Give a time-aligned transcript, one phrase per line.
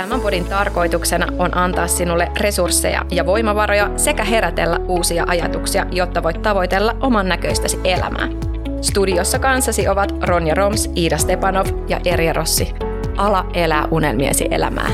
[0.00, 6.42] Tämän podin tarkoituksena on antaa sinulle resursseja ja voimavaroja sekä herätellä uusia ajatuksia, jotta voit
[6.42, 8.28] tavoitella oman näköistäsi elämää.
[8.80, 12.74] Studiossa kanssasi ovat Ronja Roms, Iida Stepanov ja Erja Rossi.
[13.16, 14.90] Ala elää unelmiesi elämää.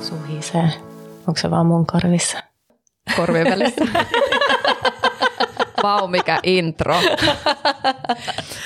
[0.00, 0.70] Suhisee.
[1.26, 2.38] Onko se vaan mun korvissa?
[3.16, 3.84] Korvien välissä.
[5.82, 6.96] Vau, mikä intro.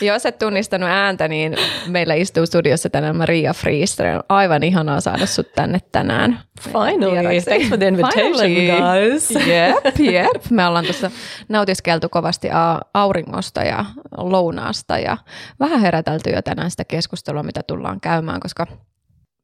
[0.01, 4.21] Jos et tunnistanut ääntä, niin meillä istuu studiossa tänään Maria Friiström.
[4.29, 6.41] Aivan ihanaa saada sut tänne tänään.
[6.61, 9.11] Finally, thanks for the invitation Finally.
[9.11, 9.31] guys.
[9.31, 10.51] Jep, jep.
[10.51, 11.11] Me ollaan tuossa
[11.49, 12.49] nautiskeltu kovasti
[12.95, 13.85] auringosta ja
[14.17, 15.17] lounaasta ja
[15.61, 18.67] vähän herätelty jo tänään sitä keskustelua, mitä tullaan käymään, koska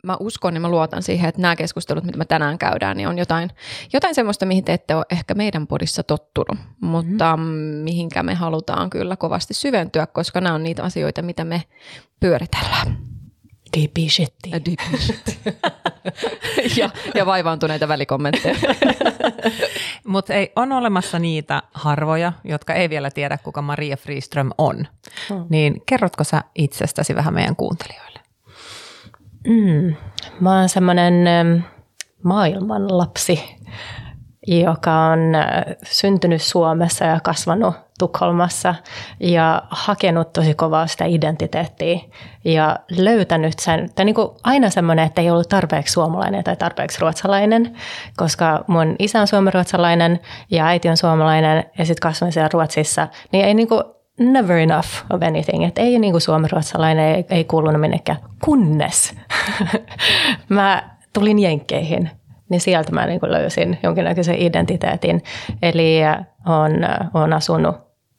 [0.03, 3.19] mä uskon ja mä luotan siihen, että nämä keskustelut, mitä me tänään käydään, niin on
[3.19, 3.51] jotain,
[3.93, 7.43] jotain semmoista, mihin te ette ole ehkä meidän podissa tottunut, mutta mm.
[7.85, 11.63] mihinkä me halutaan kyllä kovasti syventyä, koska nämä on niitä asioita, mitä me
[12.21, 13.11] pyöritellään.
[13.77, 14.35] Deep shit.
[16.77, 18.57] ja, ja vaivaantuneita välikommentteja.
[20.07, 24.89] Mutta ei, on olemassa niitä harvoja, jotka ei vielä tiedä, kuka Maria Friström on.
[25.29, 25.47] Hmm.
[25.49, 28.20] Niin kerrotko sä itsestäsi vähän meidän kuuntelijoille?
[29.47, 29.95] Mm.
[30.41, 31.25] Mä oon semmoinen
[32.23, 33.57] maailman lapsi,
[34.47, 38.75] joka on äh, syntynyt Suomessa ja kasvanut Tukholmassa
[39.21, 42.01] ja hakenut tosi kovaa sitä identiteettiä
[42.45, 47.01] ja löytänyt sen, tai niin kuin aina semmoinen, että ei ollut tarpeeksi suomalainen tai tarpeeksi
[47.01, 47.77] ruotsalainen,
[48.17, 53.45] koska mun isä on suomenruotsalainen ja äiti on suomalainen ja sitten kasvoin siellä Ruotsissa, niin
[53.45, 53.83] ei niin kuin
[54.21, 55.65] never enough of anything.
[55.65, 58.19] Että ei niin kuin suomenruotsalainen, ei, ei kuulunut minnekään.
[58.45, 59.15] Kunnes
[60.49, 62.11] mä tulin Jenkkeihin,
[62.49, 65.23] niin sieltä mä niin kuin löysin jonkinnäköisen identiteetin.
[65.63, 65.99] Eli
[66.47, 66.73] on,
[67.15, 67.77] on asunut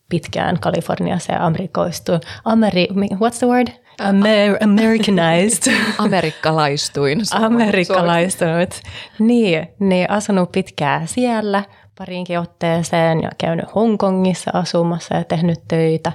[0.09, 2.11] pitkään Kaliforniassa ja amerikoistu.
[2.45, 3.67] Ameri, what's the word?
[3.99, 5.73] Amer, Americanized.
[5.97, 7.21] Amerikkalaistuin.
[7.31, 8.81] Amerikkalaistunut.
[9.19, 11.63] Niin, niin asunut pitkään siellä–
[11.97, 16.11] pariinkin otteeseen ja käynyt Hongkongissa asumassa ja tehnyt töitä,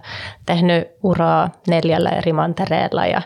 [0.46, 3.22] tehnyt uraa neljällä eri mantereella ja,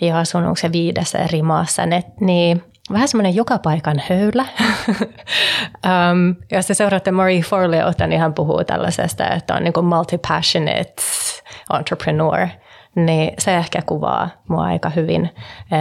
[0.00, 1.86] ja asunut se viidessä eri maassa.
[1.86, 2.62] Ne, niin
[2.92, 4.44] vähän semmoinen joka paikan höylä.
[4.88, 11.02] um, jos te seuraatte Marie Forleota, niin hän puhuu tällaisesta, että on niin multi-passionate
[11.78, 12.48] entrepreneur.
[12.96, 15.30] Niin se ehkä kuvaa mua aika hyvin,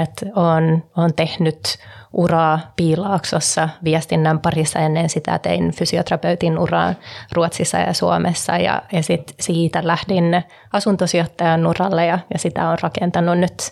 [0.02, 1.78] että on, on tehnyt
[2.14, 6.94] uraa Piilaaksossa viestinnän parissa ennen sitä tein fysioterapeutin uraa
[7.32, 8.58] Ruotsissa ja Suomessa.
[8.58, 13.72] Ja, ja sit siitä lähdin asuntosijoittajan uralle ja, ja sitä on rakentanut nyt,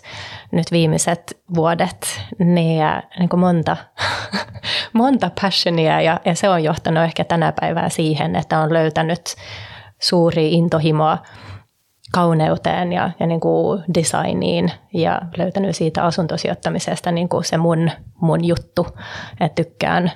[0.52, 2.20] nyt viimeiset vuodet.
[2.38, 2.82] Niin,
[3.18, 3.76] niin kuin monta,
[4.92, 9.22] monta passionia ja, ja se on johtanut ehkä tänä päivää siihen, että on löytänyt
[10.00, 11.18] suuri intohimoa
[12.12, 17.90] kauneuteen ja, ja niin kuin designiin ja löytänyt siitä asuntosijoittamisesta niin kuin se mun,
[18.20, 18.86] mun juttu,
[19.40, 20.12] että tykkään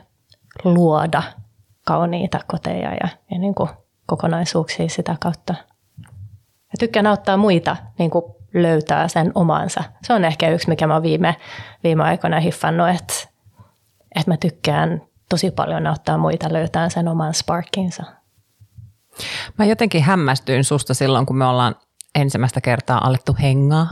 [0.64, 1.22] luoda
[1.86, 3.68] kauniita koteja ja, ja niin kuin
[4.06, 5.54] kokonaisuuksia sitä kautta.
[6.42, 8.24] Ja tykkään auttaa muita niin kuin
[8.54, 9.84] löytää sen omansa.
[10.02, 11.36] Se on ehkä yksi, mikä mä oon viime,
[11.84, 13.14] viime aikoina hiffannut, että,
[14.16, 18.02] että mä tykkään tosi paljon auttaa muita löytää sen oman sparkinsa.
[19.58, 21.74] Mä jotenkin hämmästyin susta silloin, kun me ollaan
[22.16, 23.88] ensimmäistä kertaa alettu hengaa.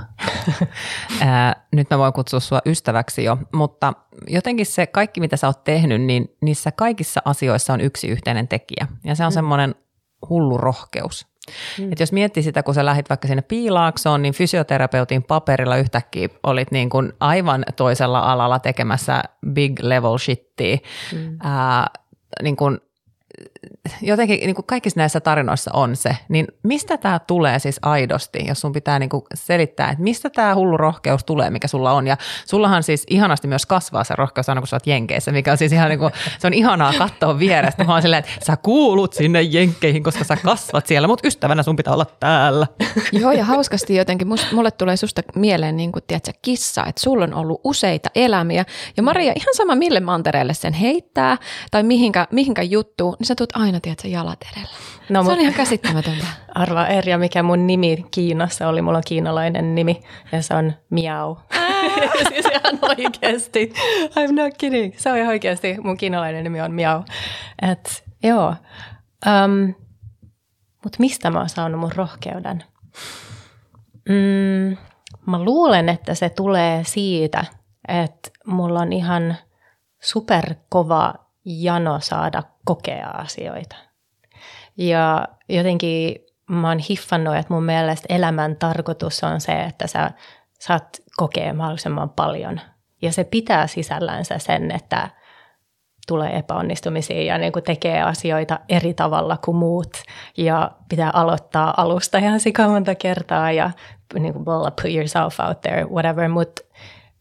[1.73, 3.93] Nyt mä voin kutsua sua ystäväksi jo, mutta
[4.27, 8.87] jotenkin se kaikki, mitä sä oot tehnyt, niin niissä kaikissa asioissa on yksi yhteinen tekijä.
[9.05, 9.35] Ja se on mm.
[9.35, 9.75] semmoinen
[10.29, 11.27] hullu rohkeus.
[11.79, 11.93] Mm.
[11.93, 16.71] Et jos miettii sitä, kun sä lähit vaikka sinne piilaaksoon, niin fysioterapeutin paperilla yhtäkkiä olit
[16.71, 20.79] niin kuin aivan toisella alalla tekemässä big level shittiä.
[21.13, 21.39] Mm.
[21.43, 21.87] Ää,
[22.43, 22.79] niin kuin
[24.03, 28.61] jotenkin niin kuin kaikissa näissä tarinoissa on se, niin mistä tämä tulee siis aidosti, jos
[28.61, 32.07] sun pitää niin kuin selittää, että mistä tämä hullu rohkeus tulee, mikä sulla on.
[32.07, 35.59] Ja sullahan siis ihanasti myös kasvaa se rohkeus aina, kun sä oot Jenkeissä, mikä on
[35.59, 37.85] siis ihan niin kuin, se on ihanaa katsoa vierestä.
[37.85, 41.77] Mä oon silleen, että sä kuulut sinne Jenkkeihin, koska sä kasvat siellä, mutta ystävänä sun
[41.77, 42.67] pitää olla täällä.
[43.13, 47.35] Joo, ja hauskasti jotenkin, mulle tulee susta mieleen niin kuin, tiedätkö, kissa, että sulla on
[47.35, 48.65] ollut useita elämiä.
[48.97, 51.37] Ja Maria, ihan sama mille mantereelle sen heittää
[51.71, 54.77] tai mihinkä, mihinkä juttu, niin sä tulet aina, tiedätkö, jalat edellä.
[55.09, 56.27] No, se on ihan käsittämätöntä.
[56.55, 58.83] Arva Erja, mikä mun nimi Kiinassa oli.
[58.83, 60.01] Mulla on kiinalainen nimi
[60.33, 61.37] ja se on Miau.
[62.29, 63.73] siis ihan oikeasti.
[64.11, 64.95] I'm not kidding.
[64.97, 65.77] Se on ihan oikeasti.
[65.83, 67.03] Mun kiinalainen nimi on Miau.
[67.71, 68.55] Et, joo.
[69.27, 69.75] Um,
[70.85, 72.65] Mutta mistä mä oon saanut mun rohkeuden?
[74.09, 74.77] Mm,
[75.27, 77.45] mä luulen, että se tulee siitä,
[77.89, 79.37] että mulla on ihan
[80.03, 83.77] superkova jano saada kokea asioita.
[84.77, 86.17] Ja jotenkin
[86.49, 90.11] mä oon hiffannut, että mun mielestä elämän tarkoitus on se, että sä
[90.61, 92.61] saat kokea mahdollisimman paljon.
[93.03, 95.11] Ja se pitää sisällänsä sen, että
[96.07, 100.03] tulee epäonnistumisia ja niin kuin tekee asioita eri tavalla kuin muut
[100.37, 103.71] ja pitää aloittaa alusta ihan monta kertaa ja
[104.15, 106.63] niin kuin, well, put yourself out there, whatever, mutta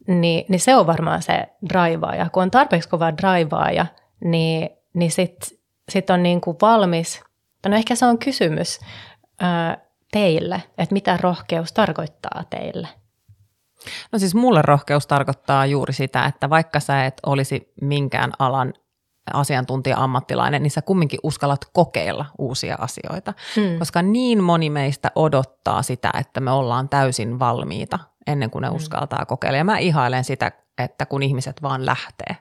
[0.08, 2.30] niin, niin se on varmaan se draivaaja.
[2.30, 3.86] Kun on tarpeeksi kova draivaaja,
[4.24, 5.58] niin, niin sitten
[5.90, 7.22] sit on niin kuin valmis,
[7.70, 8.80] no ehkä se on kysymys
[9.40, 9.78] ää,
[10.12, 12.88] teille, että mitä rohkeus tarkoittaa teille–
[14.12, 18.74] No siis mulle rohkeus tarkoittaa juuri sitä, että vaikka sä et olisi minkään alan
[19.34, 23.34] asiantuntija-ammattilainen, niin sä kumminkin uskallat kokeilla uusia asioita.
[23.56, 23.80] Hmm.
[23.80, 28.76] Koska niin moni meistä odottaa sitä, että me ollaan täysin valmiita ennen kuin ne hmm.
[28.76, 29.58] uskaltaa kokeilla.
[29.58, 32.38] Ja mä ihailen sitä, että kun ihmiset vaan lähtee.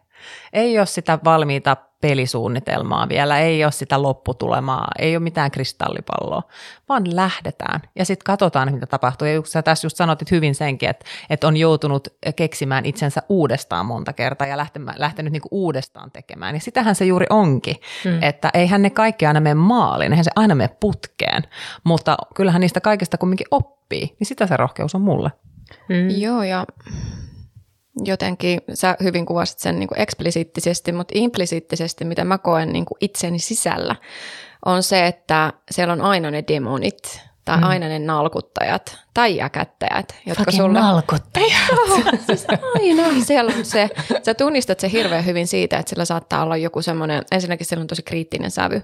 [0.52, 6.42] Ei ole sitä valmiita pelisuunnitelmaa vielä, ei ole sitä lopputulemaa, ei ole mitään kristallipalloa,
[6.88, 9.28] vaan lähdetään ja sitten katsotaan, mitä tapahtuu.
[9.28, 14.12] Ja sä tässä just sanotit hyvin senkin, että, että on joutunut keksimään itsensä uudestaan monta
[14.12, 16.54] kertaa ja lähtemään, lähtenyt niinku uudestaan tekemään.
[16.54, 18.22] Ja sitähän se juuri onkin, hmm.
[18.22, 21.42] että eihän ne kaikki aina mene maaliin, eihän se aina mene putkeen,
[21.84, 25.32] mutta kyllähän niistä kaikista kumminkin oppii, niin sitä se rohkeus on mulle.
[25.88, 26.10] Hmm.
[26.10, 26.66] Joo, ja
[28.04, 32.98] jotenkin, sä hyvin kuvasit sen niin kuin eksplisiittisesti, mutta implisiittisesti, mitä mä koen niin kuin
[33.00, 33.96] itseni sisällä,
[34.66, 37.64] on se, että siellä on aina ne demonit, tai mm.
[37.64, 40.14] aina ne nalkuttajat tai jäkättäjät.
[40.26, 40.80] Jotka Fucking sulla...
[40.80, 41.50] nalkuttajat.
[42.26, 43.90] siis aina siellä on se.
[44.22, 47.86] Sä tunnistat se hirveän hyvin siitä, että sillä saattaa olla joku semmoinen, ensinnäkin sillä on
[47.86, 48.82] tosi kriittinen sävy.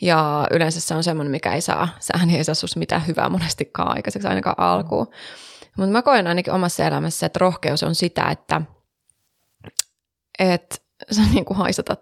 [0.00, 3.96] Ja yleensä se on semmoinen, mikä ei saa, sehän ei saa sus mitään hyvää monestikaan
[3.96, 5.06] aikaiseksi ainakaan alkuun.
[5.06, 5.12] Mm.
[5.76, 8.62] Mutta mä koen ainakin omassa elämässä, että rohkeus on sitä, että,
[10.38, 10.76] että
[11.12, 12.00] sä niin kuin haisatat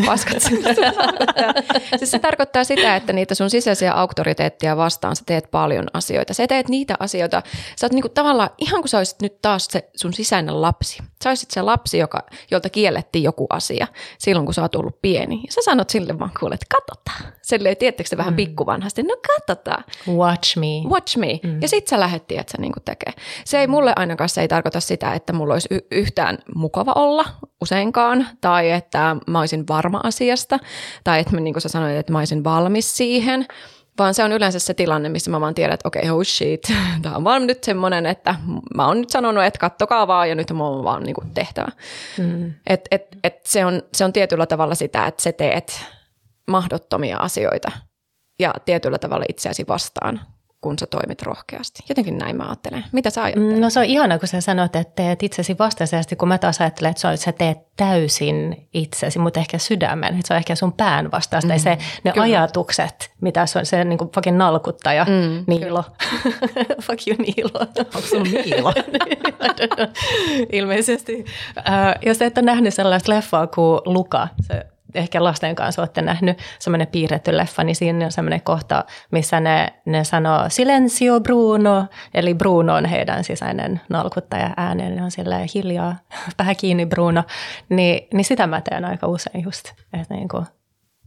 [0.06, 0.42] paskat
[1.98, 6.34] siis se tarkoittaa sitä, että niitä sun sisäisiä auktoriteettia vastaan sä teet paljon asioita.
[6.34, 7.42] Sä teet niitä asioita,
[7.76, 11.02] sä oot niin kuin tavallaan ihan kuin sä olisit nyt taas se sun sisäinen lapsi.
[11.24, 13.86] Sä olisit se lapsi, joka, jolta kiellettiin joku asia
[14.18, 15.36] silloin, kun sä oot ollut pieni.
[15.36, 17.32] Ja sä sanot sille vaan kuule, että katsotaan.
[17.42, 18.36] Silleen, tiettekö se vähän mm.
[18.36, 19.84] pikkuvanhasti, no katsotaan.
[20.08, 20.88] Watch me.
[20.88, 21.40] Watch me.
[21.42, 21.62] Mm.
[21.62, 23.12] Ja sit sä lähet, että sä niin kuin tekee.
[23.44, 27.24] Se ei mulle ainakaan, se ei tarkoita sitä, että mulla olisi y- yhtään mukava olla
[27.60, 30.58] useinkaan, tai että mä olisin varma asiasta,
[31.04, 33.46] tai että niin kuin sä sanoit, että mä olisin valmis siihen,
[33.98, 36.62] vaan se on yleensä se tilanne, missä mä vaan tiedän, että okei, okay, oh shit,
[37.02, 38.34] tämä on vaan nyt semmoinen, että
[38.74, 41.68] mä oon nyt sanonut, että kattokaa vaan ja nyt mä oon vaan niin kuin tehtävä.
[42.18, 42.54] Mm.
[42.66, 45.84] Et, et, et se, on, se on tietyllä tavalla sitä, että sä teet
[46.50, 47.72] mahdottomia asioita
[48.38, 50.20] ja tietyllä tavalla itseäsi vastaan
[50.62, 51.82] kun sä toimit rohkeasti.
[51.88, 52.84] Jotenkin näin mä ajattelen.
[52.92, 53.58] Mitä sä ajattelet?
[53.58, 56.90] No se on ihana, kun sä sanot, että teet itsesi vastaisesti, kun mä taas ajattelen,
[56.90, 60.14] että sä teet täysin itsesi, mutta ehkä sydämen.
[60.14, 61.52] Että se on ehkä sun pään vastaista.
[61.52, 61.58] Mm.
[61.58, 62.24] se, ne Kyllä.
[62.24, 65.84] ajatukset, mitä se on, se niin kuin fucking nalkuttaja, mm, Niilo.
[66.86, 67.60] Fuck you Niilo.
[67.94, 68.72] Onko sulla Niilo?
[70.52, 71.24] Ilmeisesti.
[71.58, 76.38] Uh, jos et ole nähnyt sellaista leffaa kuin Luka, se ehkä lasten kanssa olette nähnyt
[76.58, 82.34] semmoinen piirretty leffa, niin siinä on semmoinen kohta, missä ne, ne sanoo Silencio Bruno, eli
[82.34, 85.96] Bruno on heidän sisäinen nalkuttaja ääni, ne on silleen hiljaa,
[86.38, 87.24] vähän kiinni Bruno,
[87.68, 89.68] niin, niin sitä mä teen aika usein just,
[90.00, 90.46] että niin kuin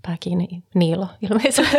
[0.01, 1.77] pää kiinni Niilo ilmeisesti.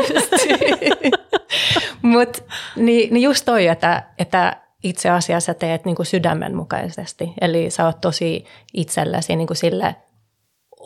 [2.03, 2.43] Mutta
[2.77, 7.85] niin, niin just toi, että, että itse asiassa teet niin kuin sydämen mukaisesti, eli sä
[7.85, 9.97] oot tosi itsellesi niin kuin sille–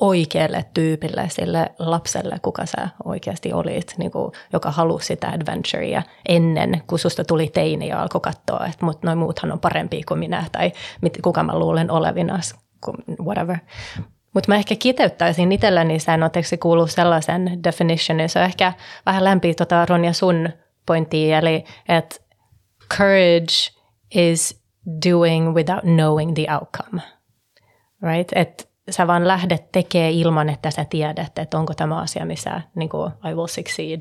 [0.01, 6.83] oikealle tyypille, sille lapselle, kuka sä oikeasti olit, niin kuin, joka halusi sitä adventurea ennen,
[6.87, 10.45] kun susta tuli teini ja alkoi katsoa, että mut, noin muuthan on parempi kuin minä
[10.53, 12.55] tai mit, kuka mä luulen olevinas,
[13.25, 13.57] whatever.
[14.35, 18.73] Mutta mä ehkä kiteyttäisin itselläni sen, oletteko se kuuluu sellaisen definitionin, se on ehkä
[19.07, 20.49] vähän lämpi tota Ronja sun
[20.87, 22.17] pointtia, eli että
[22.97, 23.71] courage
[24.15, 24.63] is
[25.09, 27.03] doing without knowing the outcome.
[28.03, 28.33] Right?
[28.35, 32.89] Että sä vaan lähdet tekemään ilman, että sä tiedät, että onko tämä asia, missä niin
[32.89, 34.01] kuin, I will succeed.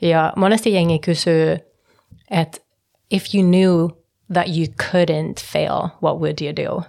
[0.00, 1.58] Ja monesti jengi kysyy,
[2.30, 2.58] että
[3.10, 3.88] if you knew
[4.32, 6.82] that you couldn't fail, what would you do?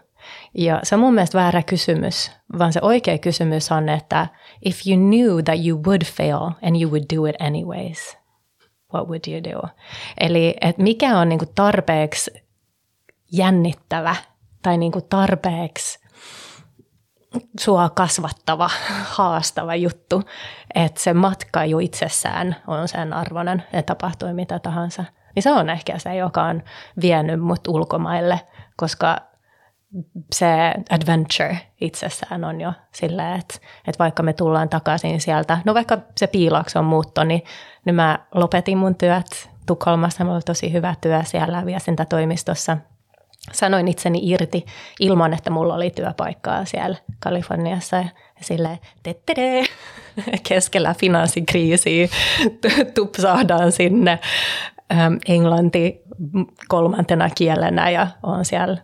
[0.53, 4.27] Ja se on mun mielestä väärä kysymys, vaan se oikea kysymys on, että
[4.65, 8.17] if you knew that you would fail and you would do it anyways,
[8.93, 9.67] what would you do?
[10.19, 12.31] Eli että mikä on niinku tarpeeksi
[13.31, 14.15] jännittävä
[14.61, 16.00] tai niinku tarpeeksi
[17.59, 18.69] sua kasvattava,
[19.03, 20.23] haastava juttu,
[20.75, 25.05] että se matka jo itsessään on sen arvoinen, että tapahtui mitä tahansa.
[25.35, 26.63] Niin se on ehkä se, joka on
[27.01, 28.39] vienyt mut ulkomaille,
[28.77, 29.17] koska
[30.33, 33.55] se adventure itsessään on jo silleen, että,
[33.87, 37.43] että vaikka me tullaan takaisin sieltä, no vaikka se piilaakson muutto, niin,
[37.85, 40.23] niin mä lopetin mun työt Tukholmassa.
[40.23, 42.77] Mulla oli tosi hyvä työ siellä viestintätoimistossa.
[43.51, 44.65] Sanoin itseni irti
[44.99, 47.97] ilman, että mulla oli työpaikkaa siellä Kaliforniassa.
[47.97, 48.05] Ja
[48.41, 49.63] silleen, tettede,
[50.49, 52.07] keskellä finanssikriisiä
[52.95, 54.19] tupsahdaan sinne
[55.27, 56.01] englanti
[56.67, 58.77] kolmantena kielenä ja on siellä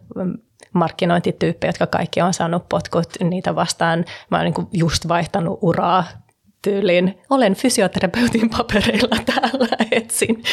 [0.73, 4.05] markkinointityyppejä, jotka kaikki on saanut potkut niitä vastaan.
[4.31, 6.03] Mä oon niin just vaihtanut uraa
[6.61, 7.19] tyyliin.
[7.29, 10.43] Olen fysioterapeutin papereilla täällä, etsin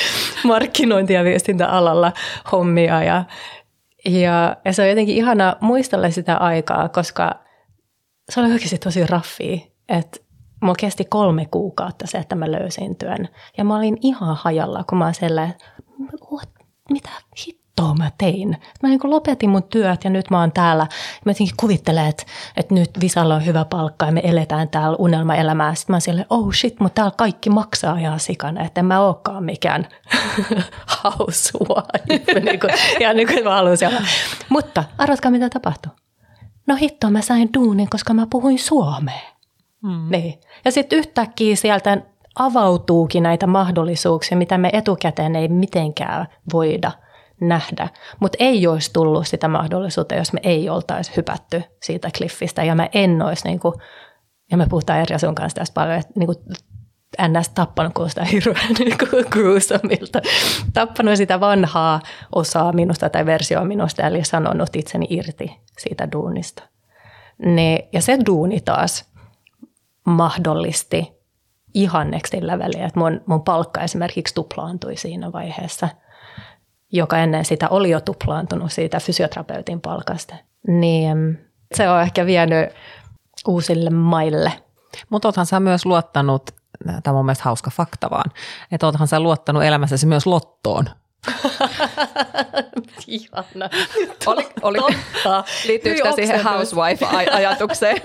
[0.45, 2.13] markkinointi- ja viestintäalalla
[2.53, 3.25] hommia ja,
[4.05, 7.41] ja, ja se on jotenkin ihana muistella sitä aikaa, koska
[8.31, 9.59] se oli oikeasti tosi raffia,
[9.89, 10.21] että
[10.63, 13.29] mulla kesti kolme kuukautta se, että mä löysin työn.
[13.59, 15.15] Ja mä olin ihan hajalla, kun mä olin
[16.91, 17.11] mitä
[17.81, 18.57] hittoa mä tein.
[18.83, 20.87] Mä niin lopetin mun työt ja nyt mä oon täällä.
[21.25, 22.25] Mä jotenkin kuvittelen, että,
[22.57, 25.75] että nyt Visalla on hyvä palkka ja me eletään täällä unelmaelämää.
[25.75, 29.01] Sitten mä oon silleen, oh shit, mutta täällä kaikki maksaa ihan sikana, että en mä
[29.01, 29.89] olekaan mikään
[31.05, 32.41] housewife.
[32.41, 34.01] niin kuin, ja niin kuin mä haluaisin olla.
[34.49, 35.93] Mutta arvatkaa mitä tapahtui.
[36.67, 39.35] No hitto, mä sain duunin, koska mä puhuin suomea.
[39.83, 40.11] Hmm.
[40.11, 40.41] Niin.
[40.65, 41.99] Ja sitten yhtäkkiä sieltä
[42.39, 46.93] avautuukin näitä mahdollisuuksia, mitä me etukäteen ei mitenkään voida
[47.49, 47.89] nähdä.
[48.21, 52.91] Mutta ei olisi tullut sitä mahdollisuutta, jos me ei oltaisi hypätty siitä kliffistä ja me
[52.95, 53.75] en olisi, niin kuin,
[54.51, 56.39] ja me puhutaan eri sun kanssa tästä paljon, että niin kuin,
[57.29, 57.49] ns.
[57.49, 58.75] tappanut kuulostaa hirveän
[59.89, 59.99] niin.
[60.73, 62.01] Tappanut sitä vanhaa
[62.35, 66.63] osaa minusta tai versioa minusta, eli sanonut itseni irti siitä duunista.
[67.39, 69.13] Ne, ja se duuni taas
[70.05, 71.13] mahdollisti
[71.75, 75.89] ihan next leveliä, että mun, mun palkka esimerkiksi tuplaantui siinä vaiheessa,
[76.95, 80.35] joka ennen sitä oli jo tuplaantunut siitä fysioterapeutin palkasta.
[80.67, 81.39] Niin
[81.75, 82.71] se on ehkä vienyt
[83.49, 84.53] uusille maille.
[85.11, 86.51] Mutta oothan sä myös luottanut,
[86.85, 88.31] tämä on mun mielestä hauska fakta vaan,
[88.73, 90.85] että oothan sä luottanut elämässäsi myös lottoon.
[93.07, 93.71] Ihana.
[94.27, 94.79] Oli, oli,
[95.67, 98.03] liittyykö tämä siihen housewife-ajatukseen?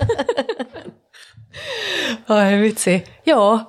[2.28, 3.04] Ai vitsi.
[3.26, 3.60] Joo,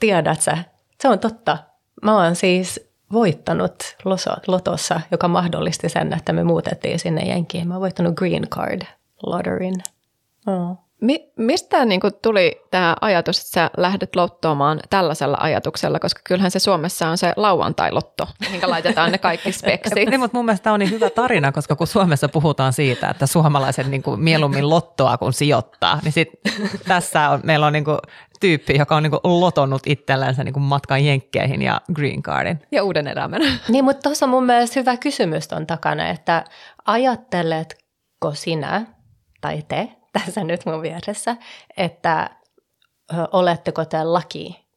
[0.00, 0.58] tiedät sä.
[1.00, 1.58] Se on totta.
[2.02, 3.96] Mä oon siis voittanut
[4.46, 7.68] lotossa, joka mahdollisti sen, että me muutettiin sinne Jenkiin.
[7.68, 8.82] Mä oon voittanut Green Card
[9.26, 9.82] Lotterin.
[10.46, 10.88] Oh.
[11.00, 16.50] Mi- mistä niin kuin tuli tämä ajatus, että sä lähdet lottoamaan tällaisella ajatuksella, koska kyllähän
[16.50, 19.94] se Suomessa on se lauantai-lotto, minkä laitetaan ne kaikki speksit.
[19.94, 23.26] niin, mutta mun mielestä tämä on niin hyvä tarina, koska kun Suomessa puhutaan siitä, että
[23.26, 26.28] suomalaiset niin kuin mieluummin lottoa kuin sijoittaa, niin sit
[26.88, 27.98] tässä on, meillä on niin kuin
[28.40, 32.62] tyyppi, joka on niin kuin lotonnut itsellensä niin kuin matkan jenkkeihin ja green cardin.
[32.72, 33.40] Ja uuden elämän.
[33.68, 36.44] Niin, mutta tuossa on mun mielestä hyvä kysymys on takana, että
[36.84, 38.86] ajatteletko sinä
[39.40, 39.88] tai te
[40.24, 41.36] tässä nyt mun vieressä,
[41.76, 42.30] että
[43.32, 44.68] oletteko te laki?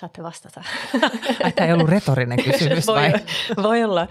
[0.00, 0.64] Saatte vastata.
[1.54, 3.12] Tämä ei ollut retorinen kysymys vai?
[3.12, 4.06] Voi, voi olla.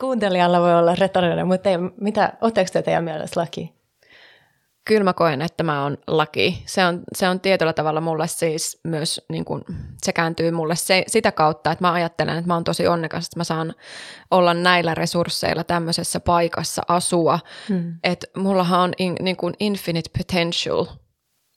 [0.00, 3.79] Kuuntelijalla voi olla retorinen, mutta ei, mitä, oletteko te teidän mielestä laki?
[4.84, 6.62] Kyllä mä koen, että mä oon laki.
[6.66, 9.64] Se on, se on tietyllä tavalla mulle siis myös, niin kun,
[10.02, 13.40] se kääntyy mulle se, sitä kautta, että mä ajattelen, että mä oon tosi onnekas, että
[13.40, 13.74] mä saan
[14.30, 17.38] olla näillä resursseilla tämmöisessä paikassa asua.
[17.68, 17.94] Hmm.
[18.04, 20.86] Että mullahan on in, niin kuin infinite potential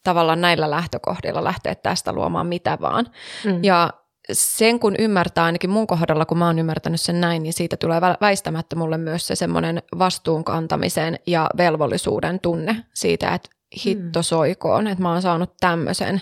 [0.03, 3.05] tavallaan näillä lähtökohdilla lähteä tästä luomaan mitä vaan.
[3.43, 3.63] Hmm.
[3.63, 3.89] Ja
[4.31, 8.01] sen kun ymmärtää ainakin mun kohdalla, kun mä oon ymmärtänyt sen näin, niin siitä tulee
[8.01, 13.49] väistämättä mulle myös se semmoinen vastuunkantamisen ja velvollisuuden tunne siitä, että
[13.85, 14.23] hitto mm.
[14.23, 16.21] soikoon, että mä oon saanut tämmöisen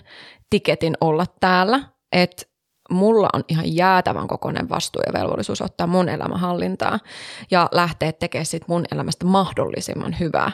[0.50, 1.80] tiketin olla täällä,
[2.12, 2.44] että
[2.92, 7.00] mulla on ihan jäätävän kokoinen vastuu ja velvollisuus ottaa mun elämä hallintaa
[7.52, 10.52] ja lähteä tekemään sit mun elämästä mahdollisimman hyvää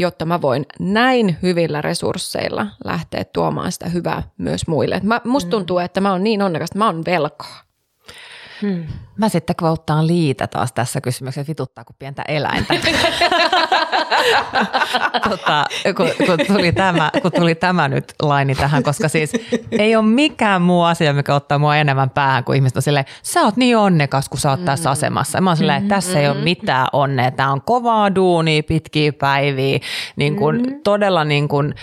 [0.00, 5.00] jotta mä voin näin hyvillä resursseilla lähteä tuomaan sitä hyvää myös muille.
[5.02, 5.50] Mä, musta mm.
[5.50, 7.67] tuntuu, että mä oon niin onnekas, että mä oon velkaa.
[8.62, 8.86] Hmm.
[9.16, 12.74] Mä sitten kvouttaan liitä taas tässä kysymyksessä, vituttaa kuin pientä eläintä.
[15.30, 15.64] tota,
[15.96, 19.32] kun, kun, tuli tämä, kun tuli tämä nyt laini tähän, koska siis
[19.70, 23.40] ei ole mikään muu asia, mikä ottaa mua enemmän päähän kuin ihmiset on silleen, sä
[23.40, 24.92] oot niin onnekas, kun sä oot tässä mm.
[24.92, 25.40] asemassa.
[25.40, 29.78] Mä oon silleen, että tässä ei ole mitään onnea, tämä on kovaa duunia, pitkiä päiviä,
[30.16, 30.80] niin kuin, mm.
[30.84, 31.74] todella niin kuin,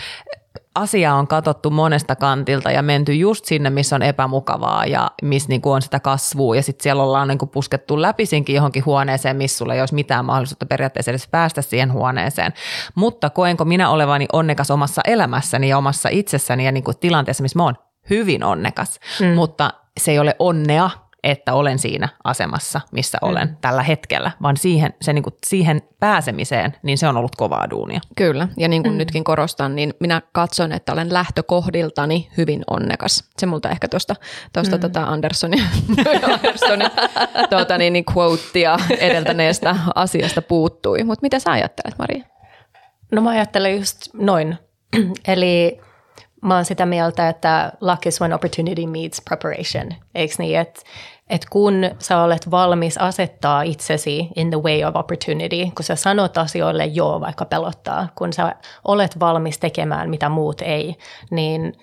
[0.76, 5.72] asia on katsottu monesta kantilta ja menty just sinne, missä on epämukavaa ja missä niinku
[5.72, 9.80] on sitä kasvua ja sitten siellä ollaan niinku puskettu läpisinkin johonkin huoneeseen, missä sulla ei
[9.80, 12.54] olisi mitään mahdollisuutta periaatteessa edes päästä siihen huoneeseen.
[12.96, 17.64] Mutta koenko minä olevani onnekas omassa elämässäni ja omassa itsessäni ja niinku tilanteessa, missä mä
[17.64, 17.78] oon
[18.10, 19.28] hyvin onnekas, mm.
[19.28, 20.90] mutta se ei ole onnea
[21.26, 23.56] että olen siinä asemassa, missä olen mm.
[23.62, 28.00] tällä hetkellä, vaan siihen, se niin kuin, siihen pääsemiseen, niin se on ollut kovaa duunia.
[28.16, 28.98] Kyllä, ja niin kuin mm.
[28.98, 33.24] nytkin korostan, niin minä katson, että olen lähtökohdiltani hyvin onnekas.
[33.38, 34.16] Se multa ehkä tuosta
[34.72, 34.80] mm.
[34.80, 35.64] tota Andersonin,
[36.34, 36.90] Andersonin
[37.50, 41.04] tuota, niin, niin quotea edeltäneestä asiasta puuttui.
[41.04, 42.24] Mutta mitä sä ajattelet, Maria?
[43.12, 44.58] No mä ajattelen just noin.
[45.28, 45.80] Eli
[46.42, 49.92] mä oon sitä mieltä, että luck is when opportunity meets preparation.
[50.16, 50.82] Eikö niin, että
[51.30, 56.38] et kun sä olet valmis asettaa itsesi in the way of opportunity, kun sä sanot
[56.38, 58.56] asioille joo, vaikka pelottaa, kun sä
[58.88, 60.96] olet valmis tekemään mitä muut ei,
[61.32, 61.74] niin,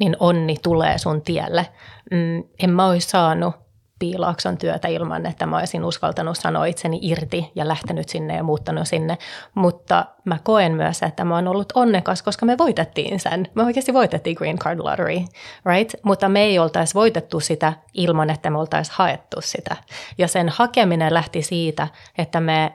[0.00, 1.66] niin onni tulee sun tielle.
[2.10, 3.54] Mm, en mä olisi saanut
[3.98, 8.88] piilaakson työtä ilman, että mä olisin uskaltanut sanoa itseni irti ja lähtenyt sinne ja muuttanut
[8.88, 9.18] sinne.
[9.54, 13.48] Mutta mä koen myös, että mä oon ollut onnekas, koska me voitettiin sen.
[13.54, 15.24] Me oikeasti voitettiin Green Card Lottery,
[15.66, 15.94] right?
[16.02, 19.76] Mutta me ei oltaisi voitettu sitä ilman, että me oltaisiin haettu sitä.
[20.18, 21.88] Ja sen hakeminen lähti siitä,
[22.18, 22.72] että me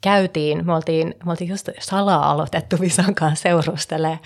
[0.00, 4.18] käytiin, me oltiin, me oltiin just salaa aloitettu Visan kanssa seurustelemaan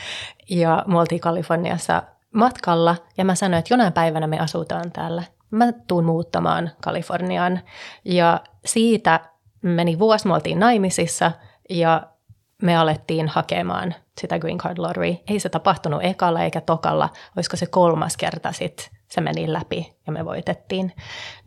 [0.50, 2.02] ja me oltiin Kaliforniassa
[2.34, 7.60] matkalla ja mä sanoin, että jonain päivänä me asutaan täällä mä tuun muuttamaan Kaliforniaan.
[8.04, 9.20] Ja siitä
[9.62, 11.32] meni vuosi, me oltiin naimisissa
[11.70, 12.02] ja
[12.62, 15.16] me alettiin hakemaan sitä Green Card Lottery.
[15.28, 20.12] Ei se tapahtunut ekalla eikä tokalla, olisiko se kolmas kerta sitten se meni läpi ja
[20.12, 20.92] me voitettiin.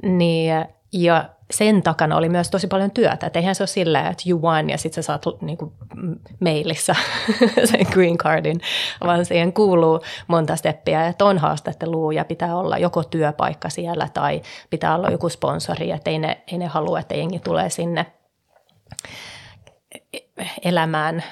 [0.04, 3.28] Niin ja sen takana oli myös tosi paljon työtä.
[3.28, 5.74] Et eihän se ole silleen, että you won ja sitten sä saat niinku
[6.40, 6.96] mailissa
[7.72, 8.62] sen green cardin,
[9.06, 14.42] vaan siihen kuuluu monta steppiä, että on haastattelua ja pitää olla joko työpaikka siellä tai
[14.70, 18.06] pitää olla joku sponsori, että ei ne, ei ne halua, että jengi tulee sinne
[20.64, 21.24] elämään,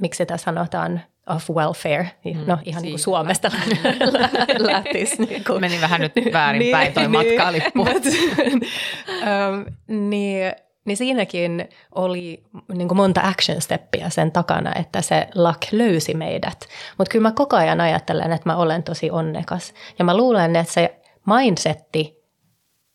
[0.00, 3.50] miksi sitä sanotaan, of welfare, mm, no ihan niin kuin Suomesta
[4.58, 5.22] lähtisi.
[5.22, 5.60] Niin kuin.
[5.60, 7.82] Meni vähän nyt väärin niin, päin toi niin, matkalippu.
[7.86, 9.64] um,
[10.08, 10.52] niin,
[10.84, 12.42] niin siinäkin oli
[12.74, 16.68] niin kuin monta action steppia sen takana, että se luck löysi meidät.
[16.98, 19.74] Mutta kyllä mä koko ajan ajattelen, että mä olen tosi onnekas.
[19.98, 22.16] Ja mä luulen, että se mindsetti,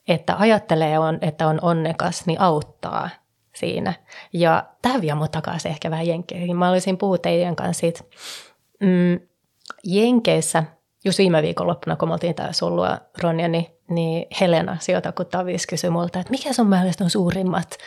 [0.07, 3.09] että ajattelee, on, että on onnekas, niin auttaa–
[3.62, 3.94] siinä.
[4.34, 6.58] Ja tämä vie mut takaisin ehkä vähän Jenkkeihin.
[6.58, 8.04] Mä olisin puhua teidän kanssa siitä.
[8.80, 9.19] Mm,
[9.84, 10.63] Jenkeissä,
[11.06, 15.67] just viime viikonloppuna, kun me oltiin täällä sullua Ronja, niin, niin Helena sijoita, kun Tavis
[15.67, 17.78] kysyi multa, että mikä sun mielestä on suurimmat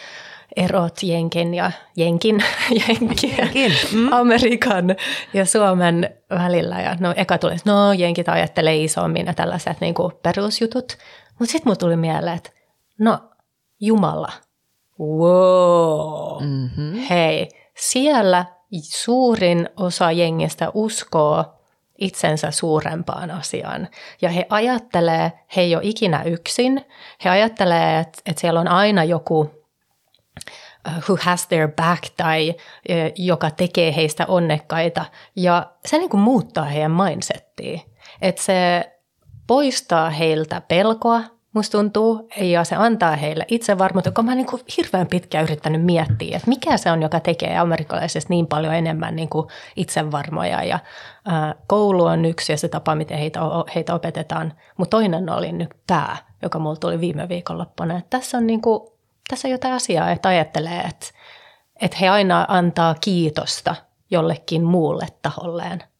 [0.57, 2.45] erot Jenkin ja Jenkin,
[2.89, 3.73] Jenkin, Jenkin.
[3.93, 4.13] Mm.
[4.13, 4.97] Amerikan
[5.35, 6.81] ja Suomen välillä.
[6.81, 10.99] Ja no eka tuli, no Jenkit ajattelee isommin ja tällaiset niin kuin perusjutut.
[11.39, 12.51] Mutta sitten mulle tuli mieleen, että
[12.99, 13.19] no
[13.81, 14.33] Jumala–
[15.01, 16.93] wow, mm-hmm.
[16.93, 18.45] hei, siellä
[18.83, 21.45] suurin osa jengistä uskoo
[21.99, 23.89] itsensä suurempaan asiaan.
[24.23, 26.87] Ja he ajattelee, he ei ole ikinä yksin.
[27.25, 29.49] He ajattelee, että, että siellä on aina joku uh,
[31.09, 35.05] who has their back tai uh, joka tekee heistä onnekkaita.
[35.37, 37.81] Ja se niin kuin muuttaa heidän mindsettiin.
[38.23, 38.91] Että se
[39.47, 41.23] poistaa heiltä pelkoa,
[41.55, 46.37] musta tuntuu, ja se antaa heille itsevarmuutta, kun mä oon niin hirveän pitkään yrittänyt miettiä,
[46.37, 50.64] että mikä se on, joka tekee amerikkalaisesta niin paljon enemmän niin kuin itsevarmoja.
[50.64, 50.79] Ja,
[51.25, 53.40] ää, koulu on yksi ja se tapa, miten heitä,
[53.75, 57.99] heitä opetetaan, mutta toinen oli nyt tämä, joka mulla tuli viime viikonloppuna.
[57.99, 58.90] Että tässä on, niin kuin,
[59.29, 61.07] tässä jotain asiaa, että ajattelee, että,
[61.81, 63.75] että he aina antaa kiitosta
[64.11, 65.83] jollekin muulle taholleen–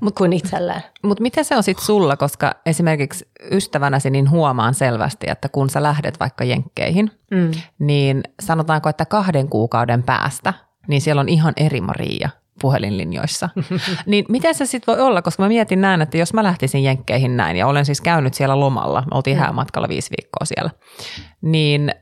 [0.00, 0.82] Mut, kuin itselleen.
[1.02, 5.82] Mutta miten se on sitten sulla, koska esimerkiksi ystävänäsi niin huomaan selvästi, että kun sä
[5.82, 7.50] lähdet vaikka jenkkeihin, mm.
[7.78, 10.54] niin sanotaanko, että kahden kuukauden päästä,
[10.88, 12.28] niin siellä on ihan eri Maria
[12.60, 13.48] puhelinlinjoissa.
[14.06, 17.36] niin miten se sitten voi olla, koska mä mietin näin, että jos mä lähtisin jenkkeihin
[17.36, 19.40] näin ja olen siis käynyt siellä lomalla, me oltiin mm.
[19.40, 20.70] häämatkalla viisi viikkoa siellä,
[21.42, 21.94] niin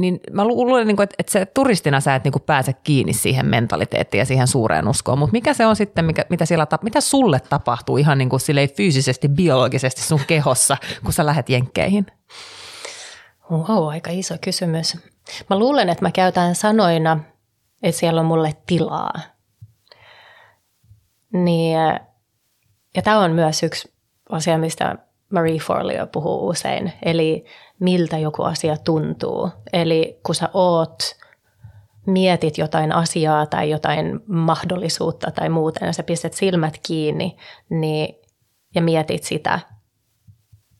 [0.00, 4.24] niin mä luulen, niin että se turistina sä et niin pääse kiinni siihen mentaliteettiin ja
[4.24, 8.18] siihen suureen uskoon, mutta mikä se on sitten, mikä, mitä, siellä, mitä sulle tapahtuu ihan
[8.18, 8.42] niin kuin
[8.76, 12.06] fyysisesti, biologisesti sun kehossa, kun sä lähdet jenkkeihin?
[13.50, 14.96] Wow, aika iso kysymys.
[15.50, 17.20] Mä luulen, että mä käytän sanoina,
[17.82, 19.12] että siellä on mulle tilaa.
[21.32, 21.78] Niin,
[22.96, 23.92] ja tämä on myös yksi
[24.30, 24.96] asia, mistä
[25.32, 27.44] Marie Forleo puhuu usein, eli
[27.80, 29.50] miltä joku asia tuntuu.
[29.72, 31.16] Eli kun sä oot,
[32.06, 37.36] mietit jotain asiaa tai jotain mahdollisuutta tai muuten, ja sä pistät silmät kiinni
[37.68, 38.14] niin,
[38.74, 39.60] ja mietit sitä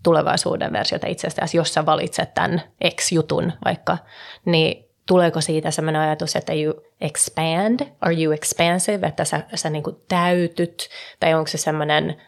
[0.02, 2.62] tulevaisuuden versiota itsestäsi, jos sä valitset tämän
[2.96, 3.98] X-jutun vaikka,
[4.44, 9.84] niin tuleeko siitä sellainen ajatus, että you expand, are you expansive, että sä, sä niin
[10.08, 10.88] täytyt,
[11.20, 12.22] tai onko se sellainen,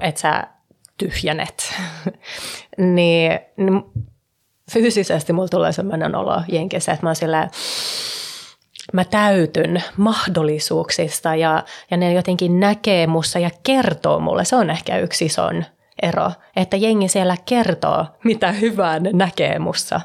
[0.00, 0.44] että sä
[1.00, 1.74] tyhjänet.
[2.94, 3.82] niin, niin
[4.72, 7.50] fyysisesti mulla tulee sellainen olo jenkeissä, että mä oon silleen,
[8.92, 14.44] mä täytyn mahdollisuuksista ja, ja ne jotenkin näkee mussa ja kertoo mulle.
[14.44, 15.64] Se on ehkä yksi ison
[16.02, 20.00] ero, että jengi siellä kertoo, mitä hyvää ne näkee mussa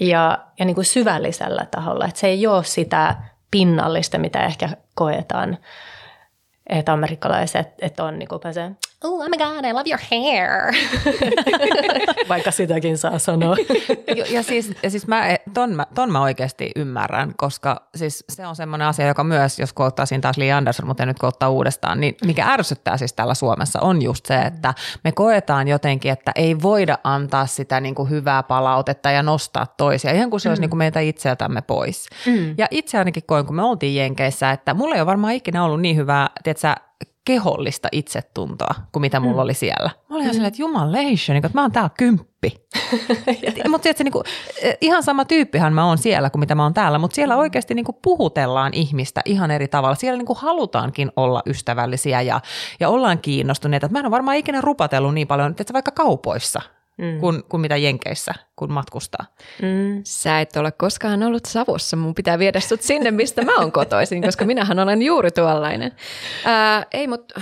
[0.00, 2.04] ja, ja niin kuin syvällisellä taholla.
[2.04, 3.16] Että se ei ole sitä
[3.50, 5.58] pinnallista, mitä ehkä koetaan
[6.68, 8.70] että amerikkalaiset että on niin kuin se,
[9.04, 10.74] oh, oh my god, I love your hair.
[12.28, 13.56] Vaikka sitäkin saa sanoa.
[14.16, 18.46] ja, ja, siis, ja siis mä, ton, mä, ton mä oikeasti ymmärrän, koska siis se
[18.46, 22.00] on semmoinen asia, joka myös, jos koottaisin taas Lee Anderson, mutta en nyt koottaa uudestaan,
[22.00, 26.62] niin mikä ärsyttää siis täällä Suomessa on just se, että me koetaan jotenkin, että ei
[26.62, 30.62] voida antaa sitä niin kuin hyvää palautetta ja nostaa toisia, ihan kuin se olisi mm.
[30.62, 32.08] niin kuin meitä itseltämme pois.
[32.26, 32.54] Mm.
[32.58, 35.80] Ja itse ainakin koin, kun me oltiin Jenkeissä, että mulla ei ole varmaan ikinä ollut
[35.80, 36.74] niin hyvää, tiedätkö,
[37.28, 39.42] kehollista itsetuntoa kuin mitä mulla mm.
[39.42, 39.90] oli siellä.
[40.10, 40.32] Mä olin mm.
[40.32, 42.52] silleen, että jumalation, niin että mä oon täällä kymppi.
[43.70, 44.24] mutta niin kuin,
[44.62, 47.74] eh, ihan sama tyyppihan mä oon siellä kuin mitä mä oon täällä, mutta siellä oikeasti
[47.74, 49.94] niin kuin puhutellaan ihmistä ihan eri tavalla.
[49.94, 52.40] Siellä niin kuin halutaankin olla ystävällisiä ja,
[52.80, 53.88] ja ollaan kiinnostuneita.
[53.88, 56.62] Mä en ole varmaan ikinä rupatellut niin paljon, että vaikka kaupoissa–
[56.98, 57.20] mm.
[57.20, 59.24] kuin, kuin mitä Jenkeissä, kun matkustaa.
[59.62, 60.00] Mm.
[60.04, 61.96] Sä et ole koskaan ollut Savossa.
[61.96, 65.92] Mun pitää viedä sut sinne, mistä mä oon kotoisin, koska minähän olen juuri tuollainen.
[66.44, 67.40] Ää, ei, mutta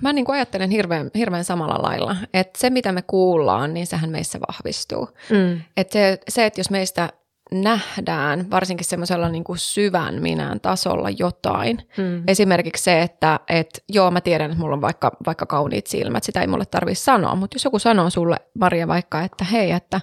[0.00, 4.10] mä niin kuin ajattelen hirveän, hirveän samalla lailla, että se mitä me kuullaan, niin sehän
[4.10, 5.08] meissä vahvistuu.
[5.30, 5.60] Mm.
[5.76, 7.08] Että se, se, että jos meistä
[7.52, 11.78] nähdään varsinkin semmoisella niin kuin syvän minän tasolla jotain.
[11.98, 12.22] Mm.
[12.26, 16.40] Esimerkiksi se, että et, joo mä tiedän, että mulla on vaikka, vaikka kauniit silmät, sitä
[16.40, 20.00] ei mulle tarvitse sanoa, mutta jos joku sanoo sulle, Maria, vaikka, että hei, että,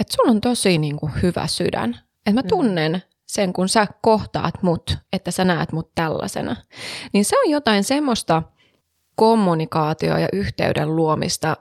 [0.00, 1.90] että sulla on tosi niin kuin hyvä sydän,
[2.26, 2.48] että mä mm.
[2.48, 3.00] tunnen mm.
[3.26, 6.56] sen, kun sä kohtaat mut, että sä näet mut tällaisena,
[7.12, 8.42] niin se on jotain semmoista
[9.16, 11.56] kommunikaatio- ja yhteyden luomista,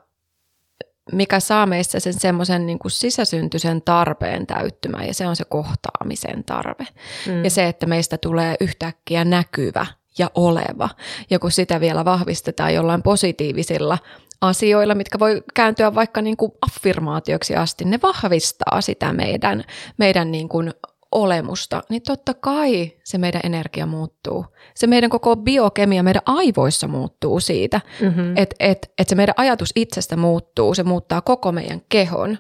[1.12, 6.44] mikä saa meissä sen semmoisen niin kuin sisäsyntyisen tarpeen täyttymään ja se on se kohtaamisen
[6.44, 6.88] tarve.
[7.28, 7.44] Mm.
[7.44, 9.86] Ja se, että meistä tulee yhtäkkiä näkyvä
[10.18, 10.90] ja oleva.
[11.30, 13.98] Ja kun sitä vielä vahvistetaan jollain positiivisilla
[14.42, 19.64] asioilla, mitkä voi kääntyä vaikka niin kuin affirmaatioksi asti, ne vahvistaa sitä meidän,
[19.98, 20.74] meidän niin kuin
[21.12, 24.46] olemusta, niin totta kai se meidän energia muuttuu.
[24.76, 28.34] Se meidän koko biokemia meidän aivoissa muuttuu siitä, mm-hmm.
[28.38, 32.38] että et, et se meidän ajatus itsestä muuttuu, se muuttaa koko meidän kehon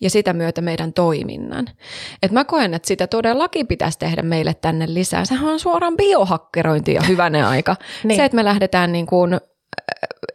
[0.00, 1.66] ja sitä myötä meidän toiminnan.
[2.22, 5.24] Et mä koen, että sitä todellakin pitäisi tehdä meille tänne lisää.
[5.24, 7.76] Sehän on suoraan biohakkerointi ja hyvänä aika.
[8.04, 8.16] niin.
[8.16, 9.40] Se, että me lähdetään niin kuin äh,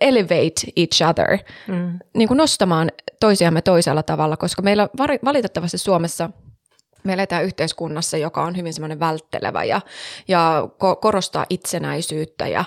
[0.01, 1.99] elevate each other, mm.
[2.17, 4.89] niin kuin nostamaan toisiamme toisella tavalla, koska meillä
[5.23, 6.29] valitettavasti Suomessa–
[7.05, 9.81] me eletään yhteiskunnassa, joka on hyvin semmoinen välttelevä ja,
[10.27, 12.65] ja ko- korostaa itsenäisyyttä ja,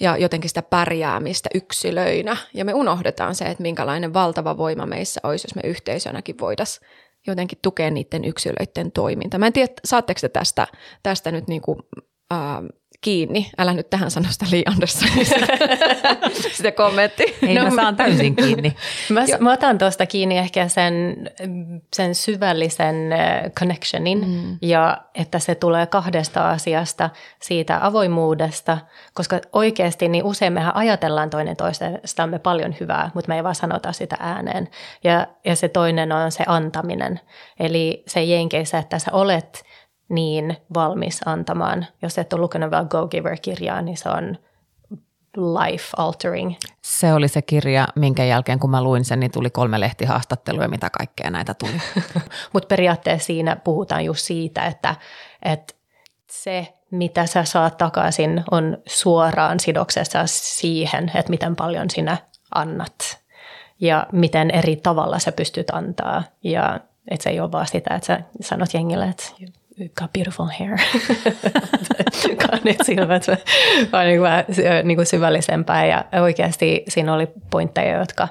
[0.00, 2.36] ja jotenkin sitä pärjäämistä yksilöinä.
[2.54, 6.86] Ja me unohdetaan se, että minkälainen valtava voima meissä olisi, jos me yhteisönäkin voitaisiin
[7.26, 9.38] jotenkin tukea niiden yksilöiden toimintaa.
[9.38, 10.66] Mä en tiedä, saatteko te tästä,
[11.02, 11.78] tästä nyt niin kuin,
[12.30, 12.62] ää,
[13.00, 13.50] kiinni.
[13.58, 15.36] Älä nyt tähän sano sitä Lee Andersonista,
[16.52, 17.36] sitä kommentti.
[17.42, 18.76] Ei, no, mä saan täysin kiinni.
[19.14, 21.16] mä, mä otan tuosta kiinni ehkä sen,
[21.96, 22.96] sen syvällisen
[23.58, 24.58] connectionin mm.
[24.62, 27.10] ja että se tulee kahdesta asiasta,
[27.42, 28.78] siitä avoimuudesta,
[29.14, 33.92] koska oikeasti niin usein mehän ajatellaan toinen toisestamme paljon hyvää, mutta me ei vaan sanota
[33.92, 34.68] sitä ääneen.
[35.04, 37.20] Ja, ja se toinen on se antaminen.
[37.60, 39.64] Eli se jenkeissä, että sä olet–
[40.10, 41.86] niin valmis antamaan.
[42.02, 44.38] Jos et ole lukenut vielä Go Giver-kirjaa, niin se on
[45.36, 46.54] life altering.
[46.82, 50.68] Se oli se kirja, minkä jälkeen kun mä luin sen, niin tuli kolme lehtihaastattelua ja
[50.68, 51.72] mitä kaikkea näitä tuli.
[52.52, 54.94] Mutta periaatteessa siinä puhutaan just siitä, että,
[55.42, 55.74] että
[56.30, 62.16] se, mitä sä saat takaisin, on suoraan sidoksessa siihen, että miten paljon sinä
[62.54, 63.20] annat
[63.80, 66.22] ja miten eri tavalla sä pystyt antaa.
[66.44, 69.24] Ja että se ei ole vaan sitä, että sä sanot jengille, että
[69.88, 70.78] got beautiful hair.
[72.46, 73.26] Kauniit silmät,
[73.92, 74.30] vaan niin kuin,
[74.84, 75.86] niin kuin syvällisempää.
[75.86, 78.28] Ja oikeasti siinä oli pointteja, jotka,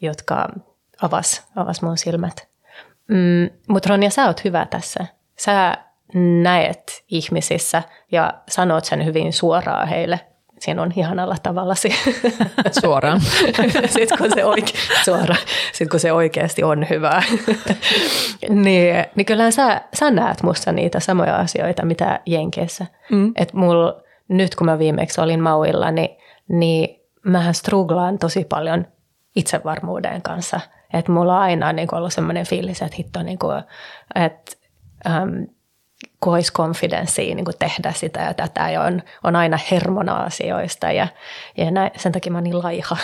[0.00, 0.48] jotka
[1.02, 2.48] avas, avas mun silmät.
[3.08, 5.06] Mm, Mutta Ronja, sä oot hyvä tässä.
[5.38, 5.78] Sä
[6.42, 10.20] näet ihmisissä ja sanot sen hyvin suoraan heille–
[10.60, 11.88] siinä on ihanalla tavalla se.
[12.80, 13.20] Suoraan.
[13.86, 14.72] Sitten kun, se oike,
[15.04, 15.40] suoraan.
[15.72, 17.22] Sitten kun se oikeasti on hyvää.
[18.64, 22.86] niin, niin kyllä sä, sä näet musta niitä samoja asioita, mitä Jenkeissä.
[23.12, 23.32] Mm.
[23.36, 26.16] Että mulla, nyt kun mä viimeksi olin Mauilla, niin,
[26.48, 28.86] niin mähän struglaan tosi paljon
[29.36, 30.60] itsevarmuuden kanssa.
[30.92, 33.62] Että mulla on aina niin ollut semmoinen fiilis, että hitto, niin kuin,
[34.14, 34.52] että,
[35.06, 35.42] ähm,
[36.18, 41.08] kois konfidenssia niin tehdä sitä ja tätä ja on, on aina hermona asioista ja,
[41.56, 42.96] ja näin, sen takia mä oon niin laiha.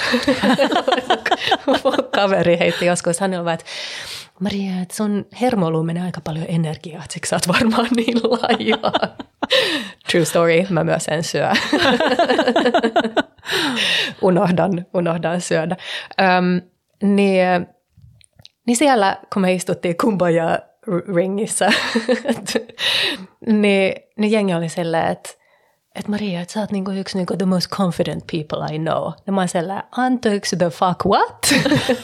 [2.17, 3.67] kaveri heitti joskus, hän että
[4.41, 8.93] Maria, että sun hermoiluun menee aika paljon energiaa, että sä oot varmaan niin laiha.
[10.11, 11.51] True story, mä myös en syö.
[14.23, 15.77] unohdan, unohdan syödä.
[16.21, 16.71] Öm,
[17.03, 17.67] niin,
[18.67, 20.59] niin siellä, kun me istuttiin kumbaya
[21.14, 21.68] ringissä,
[23.46, 25.31] niin, niin jengi oli silleen, että
[25.94, 29.12] et Maria, että sä oot niinku yksi niinku the most confident people I know.
[29.26, 31.46] Ja mä oon sellainen, anteeksi the fuck what?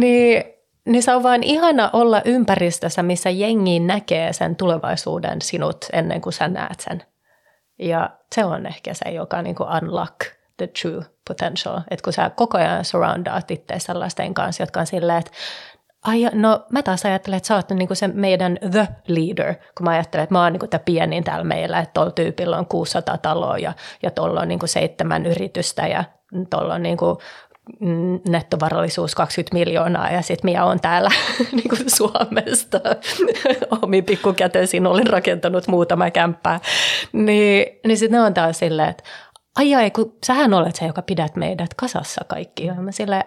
[0.00, 0.44] niin,
[0.84, 6.32] niin se on vaan ihana olla ympäristössä, missä jengi näkee sen tulevaisuuden sinut ennen kuin
[6.32, 7.02] sä näet sen.
[7.78, 10.16] Ja se on ehkä se, joka niinku unlock
[10.56, 11.80] the true potential.
[11.90, 15.30] Että kun sä koko ajan surroundaat itse sellaisten kanssa, jotka on silleen, että
[16.08, 19.90] Ai, no mä taas ajattelen, että sä oot niinku se meidän the leader, kun mä
[19.90, 23.58] ajattelen, että mä oon niinku tämä pienin täällä meillä, että tuolla tyypillä on 600 taloa
[23.58, 26.04] ja, ja tuolla on niinku seitsemän yritystä ja
[26.50, 27.18] tuolla on niinku
[28.28, 31.10] nettovarallisuus 20 miljoonaa ja sitten minä olen täällä
[31.52, 32.80] niin kuin Suomesta
[33.82, 36.60] omin pikkukätöisin olen rakentanut muutama kämppää.
[37.12, 39.04] Niin, niin sitten ne on taas silleen, että
[39.58, 42.66] ai ai, kun sähän olet se, joka pidät meidät kasassa kaikki.
[42.66, 43.24] Ja mä silleen,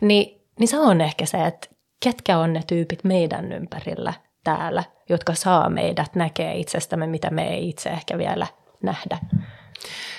[0.00, 1.68] niin, niin, se on ehkä se, että
[2.04, 4.14] ketkä on ne tyypit meidän ympärillä
[4.44, 8.46] täällä, jotka saa meidät näkee itsestämme, mitä me ei itse ehkä vielä
[8.82, 9.18] nähdä.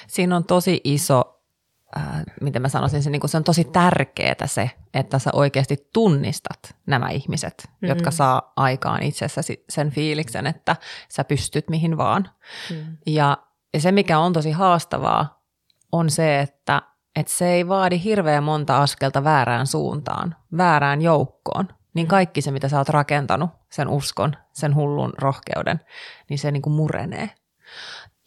[0.07, 1.41] Siinä on tosi iso,
[1.97, 6.75] äh, miten mä sanoisin, se, niin se on tosi tärkeää se, että sä oikeasti tunnistat
[6.85, 7.89] nämä ihmiset, mm.
[7.89, 10.75] jotka saa aikaan itsessäsi sen fiiliksen, että
[11.09, 12.29] sä pystyt mihin vaan.
[12.71, 12.97] Mm.
[13.05, 13.37] Ja,
[13.73, 15.43] ja se, mikä on tosi haastavaa,
[15.91, 16.81] on se, että
[17.15, 22.69] että se ei vaadi hirveän monta askelta väärään suuntaan, väärään joukkoon, niin kaikki se, mitä
[22.69, 25.79] sä oot rakentanut, sen uskon, sen hullun rohkeuden,
[26.29, 27.29] niin se niin kuin murenee.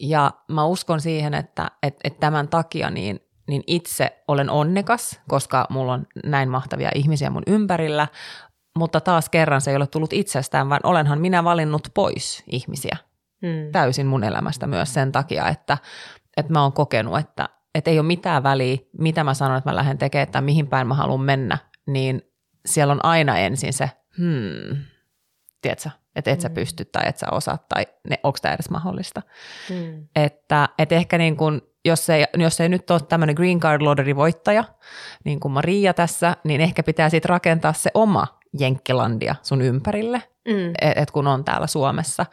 [0.01, 5.67] Ja mä uskon siihen, että, että, että tämän takia niin, niin itse olen onnekas, koska
[5.71, 8.09] mulla on näin mahtavia ihmisiä mun ympärillä,
[8.79, 12.97] mutta taas kerran se ei ole tullut itsestään, vaan olenhan minä valinnut pois ihmisiä
[13.43, 13.73] hmm.
[13.73, 15.79] täysin mun elämästä myös sen takia, että,
[16.37, 19.77] että mä oon kokenut, että, että ei ole mitään väliä, mitä mä sanon, että mä
[19.77, 22.23] lähden tekemään tai mihin päin mä haluan mennä, niin
[22.67, 24.83] siellä on aina ensin se, hmm,
[25.63, 26.55] tiedätkö, että et sä mm.
[26.55, 29.23] pysty tai et sä osaat tai ne, onko tämä edes mahdollista.
[29.71, 30.09] Mm.
[30.17, 34.17] Että et ehkä niin kun, jos, ei, jos ei nyt ole tämmöinen Green Card Lottery
[34.17, 34.65] voittaja,
[35.25, 38.27] niin kuin Maria tässä, niin ehkä pitää sitten rakentaa se oma
[38.59, 40.71] Jenkkilandia sun ympärille, mm.
[40.81, 42.27] että et kun on täällä Suomessa,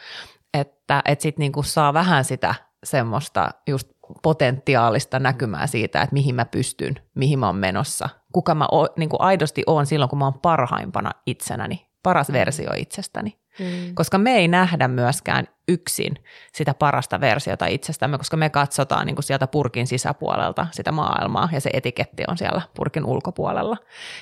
[0.54, 3.90] että et sitten niin saa vähän sitä semmoista just
[4.24, 9.10] potentiaalista näkymää siitä, että mihin mä pystyn, mihin mä oon menossa, kuka mä o, niin
[9.10, 13.38] kuin aidosti oon silloin, kun mä oon parhaimpana itsenäni, paras versio itsestäni.
[13.60, 13.96] Mm.
[13.96, 16.16] Koska me ei nähdä myöskään yksin
[16.54, 21.62] sitä parasta versiota itsestämme, koska me katsotaan niin kuin sieltä purkin sisäpuolelta sitä maailmaa ja
[21.62, 23.78] se etiketti on siellä purkin ulkopuolella.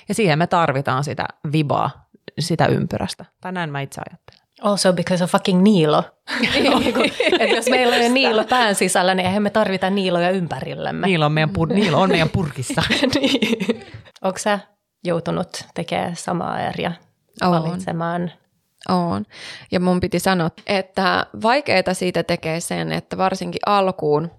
[0.08, 2.08] Ja siihen me tarvitaan sitä vibaa,
[2.40, 3.26] sitä ympyrästä.
[3.42, 4.43] Tai näin mä itse ajattelen.
[4.64, 6.04] Also because of fucking Niilo.
[6.42, 11.08] Niin että jos meillä on Niilo pään sisällä, niin eihän me tarvita Niiloja ympärillemme.
[11.08, 12.84] Niilo on meidän, pur- Niilo on meidän purkissa.
[13.16, 13.86] niin.
[14.22, 14.60] Onko sä
[15.04, 16.92] joutunut tekemään samaa ääriä?
[17.42, 18.32] Valitsemaan
[18.90, 19.26] on.
[19.72, 24.32] Ja mun piti sanoa, että vaikeaa siitä tekee sen, että varsinkin alkuun,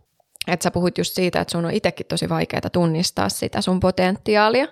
[0.47, 4.67] että sä puhuit just siitä, että sun on itsekin tosi vaikeaa tunnistaa sitä sun potentiaalia,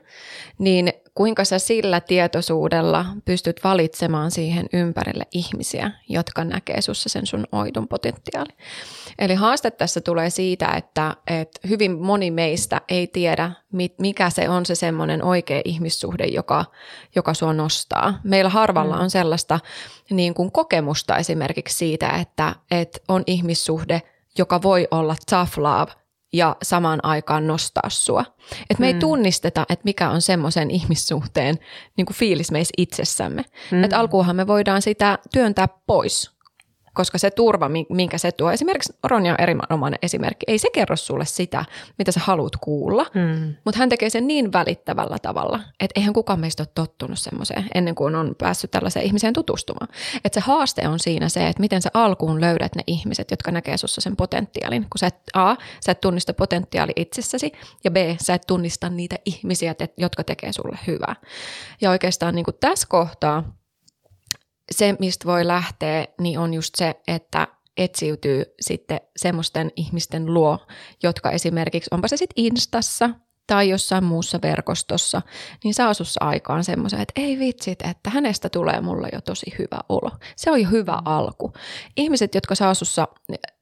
[0.58, 7.46] niin kuinka sä sillä tietoisuudella pystyt valitsemaan siihen ympärille ihmisiä, jotka näkee sussa sen sun
[7.52, 8.52] oidun potentiaali.
[9.18, 13.50] Eli haaste tässä tulee siitä, että, että hyvin moni meistä ei tiedä,
[13.98, 16.64] mikä se on se semmoinen oikea ihmissuhde, joka,
[17.14, 18.20] joka sua nostaa.
[18.24, 19.02] Meillä harvalla mm.
[19.02, 19.60] on sellaista
[20.10, 24.02] niin kuin kokemusta esimerkiksi siitä, että, että on ihmissuhde,
[24.38, 25.92] joka voi olla tough love,
[26.32, 28.24] ja samaan aikaan nostaa sua.
[28.70, 28.94] Et me hmm.
[28.94, 31.58] ei tunnisteta, että mikä on semmoisen ihmissuhteen
[31.96, 33.44] niin kuin fiilis meissä itsessämme.
[33.70, 33.84] Hmm.
[33.84, 36.30] Et alkuunhan me voidaan sitä työntää pois
[36.94, 41.24] koska se turva, minkä se tuo, esimerkiksi Ronja on erinomainen esimerkki, ei se kerro sulle
[41.24, 41.64] sitä,
[41.98, 43.54] mitä sä haluat kuulla, mm.
[43.64, 47.94] mutta hän tekee sen niin välittävällä tavalla, että eihän kukaan meistä ole tottunut semmoiseen ennen
[47.94, 49.88] kuin on päässyt tällaiseen ihmiseen tutustumaan.
[50.24, 53.76] Että se haaste on siinä se, että miten sä alkuun löydät ne ihmiset, jotka näkee
[53.76, 57.52] sussa sen potentiaalin, kun sä et, A, sä et tunnista potentiaali itsessäsi,
[57.84, 61.16] ja B, sä et tunnista niitä ihmisiä, jotka tekee sulle hyvää.
[61.80, 63.44] Ja oikeastaan niin kuin tässä kohtaa,
[64.70, 70.58] se, mistä voi lähteä, niin on just se, että etsiytyy sitten semmoisten ihmisten luo,
[71.02, 73.10] jotka esimerkiksi, onpa se sitten Instassa
[73.46, 75.22] tai jossain muussa verkostossa,
[75.64, 79.78] niin saa sussa aikaan semmoisen, että ei vitsit, että hänestä tulee mulle jo tosi hyvä
[79.88, 80.10] olo.
[80.36, 81.52] Se on jo hyvä alku.
[81.96, 83.08] Ihmiset, jotka saa sussa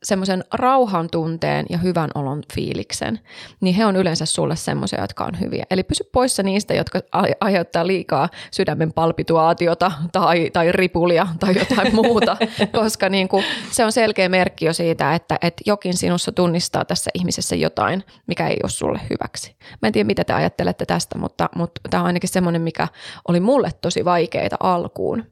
[0.02, 3.20] semmoisen rauhan tunteen ja hyvän olon fiiliksen,
[3.60, 5.64] niin he on yleensä sulle semmoisia, jotka on hyviä.
[5.70, 7.00] Eli pysy poissa niistä, jotka
[7.40, 12.36] aiheuttaa liikaa sydämen palpituaatiota tai, tai ripulia tai jotain muuta,
[12.72, 17.10] koska niin kuin, se on selkeä merkki jo siitä, että, että jokin sinussa tunnistaa tässä
[17.14, 19.56] ihmisessä jotain, mikä ei ole sulle hyväksi.
[19.82, 22.88] Mä en tiedä, mitä te ajattelette tästä, mutta, mutta tämä on ainakin semmoinen, mikä
[23.28, 25.24] oli mulle tosi vaikeita alkuun,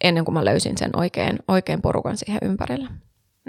[0.00, 2.88] ennen kuin mä löysin sen oikein, oikein porukan siihen ympärille.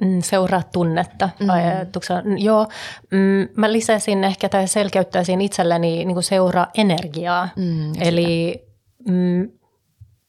[0.01, 1.49] Mm, seuraa tunnetta mm.
[1.49, 2.21] ajatuksella.
[2.37, 2.67] Joo,
[3.11, 7.49] mm, mä lisäsin ehkä tai selkeyttäisin itselleni niin kuin seuraa energiaa.
[7.55, 8.61] Mm, Eli
[9.07, 9.49] mm,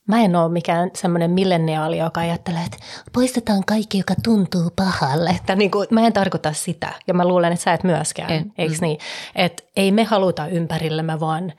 [0.08, 2.76] mä en ole mikään semmoinen milleniaali, joka ajattelee, että
[3.12, 5.30] poistetaan kaikki, joka tuntuu pahalle.
[5.30, 8.52] Että niin kuin, mä en tarkoita sitä ja mä luulen, että sä et myöskään, en.
[8.58, 8.80] eikö mm.
[8.80, 8.98] niin?
[9.34, 11.52] Että ei me haluta ympärillemme vaan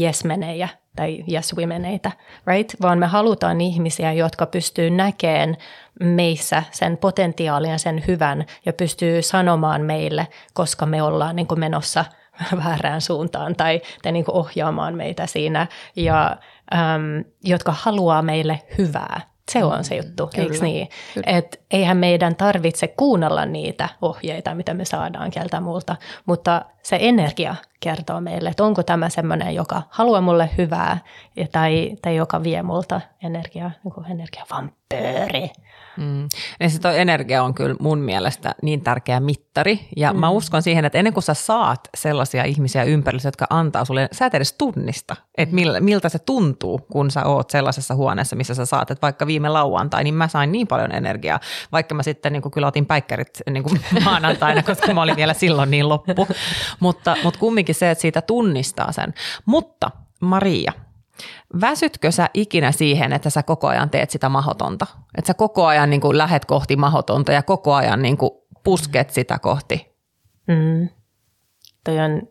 [0.00, 2.12] yes-menejä tai yes-womeneitä,
[2.46, 2.82] right?
[2.82, 5.56] Vaan me halutaan ihmisiä, jotka pystyy näkemään
[6.00, 11.60] meissä sen potentiaalin ja sen hyvän ja pystyy sanomaan meille, koska me ollaan niin kuin
[11.60, 12.04] menossa
[12.64, 16.36] väärään suuntaan tai, tai niin kuin ohjaamaan meitä siinä ja
[16.74, 19.20] äm, jotka haluaa meille hyvää.
[19.50, 20.44] Se on se juttu, Kyllä.
[20.44, 20.88] eikö niin?
[21.26, 27.54] Että eihän meidän tarvitse kuunnella niitä ohjeita, mitä me saadaan keltä muulta, mutta se energia
[27.82, 30.98] kertoo meille, että onko tämä semmoinen, joka haluaa mulle hyvää
[31.52, 35.50] tai, tai joka vie multa energiaa, niin kuin energiavampööri.
[35.96, 36.28] Mm.
[36.60, 39.80] Ja se toi energia on kyllä mun mielestä niin tärkeä mittari.
[39.96, 40.18] Ja mm.
[40.18, 44.26] mä uskon siihen, että ennen kuin sä saat sellaisia ihmisiä ympärillä, jotka antaa sulle, sä
[44.26, 48.66] et edes tunnista, että mil, miltä se tuntuu, kun sä oot sellaisessa huoneessa, missä sä
[48.66, 48.90] saat.
[48.90, 51.40] Että vaikka viime lauantai, niin mä sain niin paljon energiaa,
[51.72, 55.34] vaikka mä sitten niin kuin kyllä otin päikkärit niin kuin maanantaina, koska mä olin vielä
[55.34, 56.28] silloin niin loppu.
[56.80, 59.14] mutta, mutta kumminkin se, että siitä tunnistaa sen.
[59.46, 60.72] Mutta Maria,
[61.60, 64.86] Väsytkö sä ikinä siihen, että sä koko ajan teet sitä mahotonta?
[65.18, 68.30] Että sä koko ajan niin kuin lähet kohti mahotonta ja koko ajan niin kuin
[68.64, 69.92] pusket sitä kohti?
[70.46, 70.88] Mm.
[71.84, 72.22] Toi on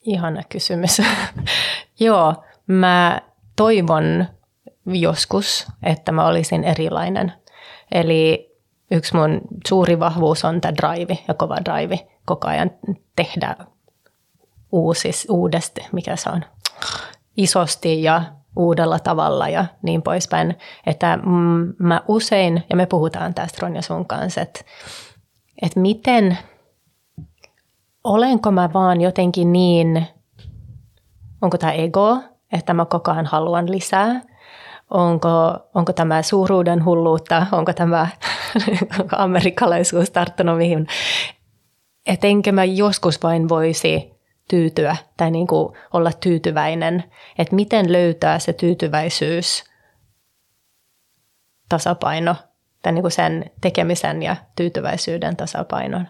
[0.00, 1.02] ihana kysymys.
[2.00, 3.20] Joo, mä
[3.56, 4.26] toivon
[4.86, 7.32] joskus, että mä olisin erilainen.
[7.92, 8.52] Eli
[8.90, 12.08] yksi mun suuri vahvuus on tämä drive ja kova drive.
[12.24, 12.70] Koko ajan
[13.16, 13.56] tehdä
[14.72, 16.44] uusis, uudesti, mikä se on,
[17.36, 18.22] isosti ja
[18.56, 20.58] uudella tavalla ja niin poispäin.
[20.86, 21.18] Että
[21.78, 24.60] mä usein, ja me puhutaan tästä Ronja sun kanssa, että,
[25.62, 26.38] että miten,
[28.04, 30.06] olenko mä vaan jotenkin niin,
[31.42, 32.18] onko tämä ego,
[32.52, 34.20] että mä koko ajan haluan lisää,
[34.90, 35.30] onko,
[35.74, 38.08] onko tämä suuruuden hulluutta, onko tämä
[39.16, 40.86] amerikkalaisuus tarttunut mihin,
[42.06, 44.17] että enkö mä joskus vain voisi
[44.48, 47.04] tyytyä tai niin kuin olla tyytyväinen,
[47.38, 49.64] että miten löytää se tyytyväisyys,
[51.68, 52.36] tasapaino,
[52.82, 56.08] tai niin kuin sen tekemisen ja tyytyväisyyden tasapainon.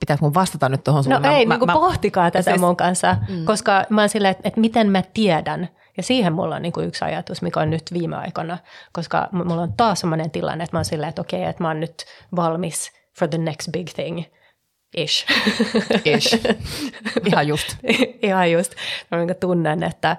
[0.00, 1.12] Pitäisi mun vastata nyt tuohon sun?
[1.12, 3.44] No ei, mä, niin kuin mä, pohtikaa tätä siis, mun kanssa, mm.
[3.44, 6.86] koska mä oon silleen, että, että miten mä tiedän, ja siihen mulla on niin kuin
[6.88, 8.58] yksi ajatus, mikä on nyt viime aikoina,
[8.92, 11.80] koska mulla on taas sellainen tilanne, että mä oon silleen, että okei, että mä oon
[11.80, 12.04] nyt
[12.36, 14.22] valmis for the next big thing–
[14.96, 15.26] Ish.
[16.04, 16.38] Ish.
[17.24, 17.76] Ihan just.
[18.22, 18.74] Ihan just.
[19.10, 20.16] Mä tunnen, että,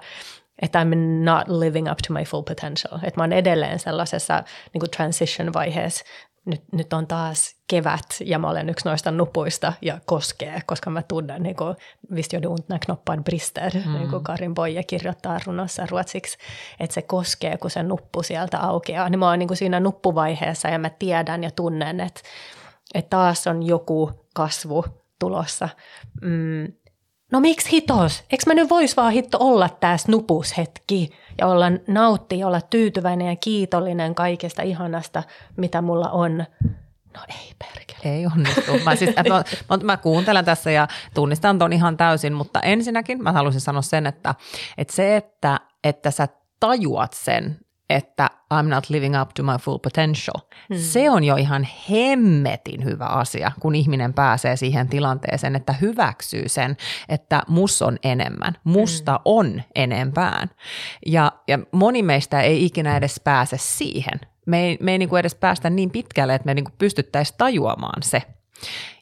[0.62, 2.98] että I'm not living up to my full potential.
[3.02, 6.04] Että mä oon edelleen sellaisessa niin kuin transition-vaiheessa.
[6.44, 11.02] Nyt, nyt on taas kevät ja mä olen yksi noista nupuista ja koskee, koska mä
[11.02, 11.76] tunnen, niin kuin,
[12.14, 13.92] visst gör det ont när knoppar brister, mm.
[13.92, 16.38] niin kuin Karin Boye kirjoittaa runossa ruotsiksi,
[16.80, 19.08] että se koskee, kun se nuppu sieltä aukeaa.
[19.08, 22.20] Niin mä oon niin kuin siinä nuppuvaiheessa ja mä tiedän ja tunnen, että,
[22.94, 24.84] että taas on joku kasvu
[25.18, 25.68] tulossa.
[26.22, 26.72] Mm.
[27.32, 28.24] No miksi hitos?
[28.30, 33.36] Eikö mä nyt vois vaan hitto olla tää snupushetki ja olla nautti, olla tyytyväinen ja
[33.36, 35.22] kiitollinen kaikesta ihanasta,
[35.56, 36.44] mitä mulla on.
[37.14, 38.14] No ei perkele.
[38.14, 38.78] Ei onnistu.
[38.84, 43.32] Mä, siis, mä, mä, mä kuuntelen tässä ja tunnistan ton ihan täysin, mutta ensinnäkin mä
[43.32, 44.34] haluaisin sanoa sen, että,
[44.78, 46.28] että se, että, että sä
[46.60, 47.58] tajuat sen,
[47.90, 50.40] että I'm not living up to my full potential.
[50.68, 50.78] Hmm.
[50.78, 56.76] Se on jo ihan hemmetin hyvä asia, kun ihminen pääsee siihen tilanteeseen, että hyväksyy sen,
[57.08, 59.22] että mus on enemmän, musta hmm.
[59.24, 60.50] on enempään.
[61.06, 64.20] Ja, ja moni meistä ei ikinä edes pääse siihen.
[64.46, 67.38] Me ei, me ei niin kuin edes päästä niin pitkälle, että me niin kuin pystyttäisiin
[67.38, 68.22] tajuamaan se.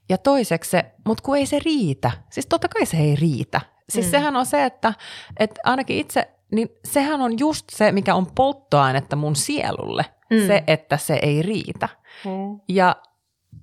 [0.08, 2.10] Ja toiseksi se, mutta kun ei se riitä.
[2.30, 3.60] Siis totta kai se ei riitä.
[3.88, 4.10] Siis mm.
[4.10, 4.94] sehän on se, että,
[5.38, 10.46] että ainakin itse niin sehän on just se, mikä on polttoainetta mun sielulle, mm.
[10.46, 11.88] se, että se ei riitä.
[12.24, 12.60] Mm.
[12.68, 12.96] Ja,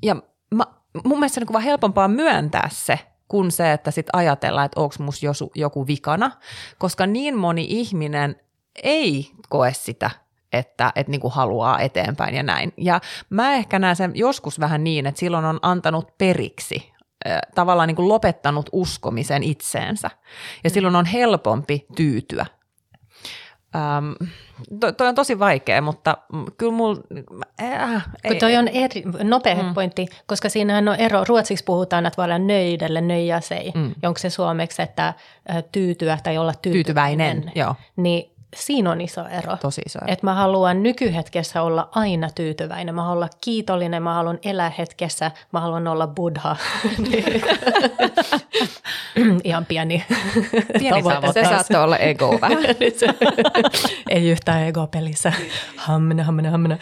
[0.04, 0.16] ja
[0.52, 0.64] mä,
[1.06, 4.96] mun mielestä on niin vaan helpompaa myöntää se, kuin se, että sit ajatellaan, että onko
[5.00, 6.32] musta joku, joku vikana,
[6.78, 8.36] koska niin moni ihminen
[8.84, 10.10] ei koe sitä
[10.54, 12.74] että, että niin kuin haluaa eteenpäin ja näin.
[12.78, 16.94] Ja mä ehkä näen sen joskus vähän niin, että silloin on antanut periksi,
[17.56, 20.12] tavallaan niin kuin lopettanut uskomisen itseensä.
[20.64, 22.46] Ja silloin on helpompi tyytyä
[23.76, 24.12] Ähm,
[24.80, 26.18] toi, toi on tosi vaikea, mutta
[26.58, 26.98] kyllä mulla...
[27.62, 29.74] Äh, ei, toi on eri, nopea mm.
[29.74, 31.24] pointti, koska siinähän on ero.
[31.28, 33.72] Ruotsiksi puhutaan, että voi olla nöydelle, nöijäsei.
[33.76, 33.96] Mm.
[34.04, 35.14] Onko se suomeksi, että
[35.72, 37.42] tyytyä tai olla tyytyväinen.
[37.42, 37.76] tyytyväinen joo.
[37.96, 39.58] Niin siinä on iso ero.
[39.58, 40.14] Tosi iso ero.
[40.14, 42.96] Että mä haluan nykyhetkessä olla aina tyytyväinen.
[42.96, 46.54] Mä haluan olla kiitollinen, mä haluan elää hetkessä, mä haluan olla buddha.
[49.44, 50.06] Ihan pieni,
[50.80, 51.04] pieni
[51.34, 52.58] Se saattoi olla ego vähän.
[54.10, 55.34] Ei yhtään ego pelissä.
[55.78, 56.78] Hammina, hammina, hammina.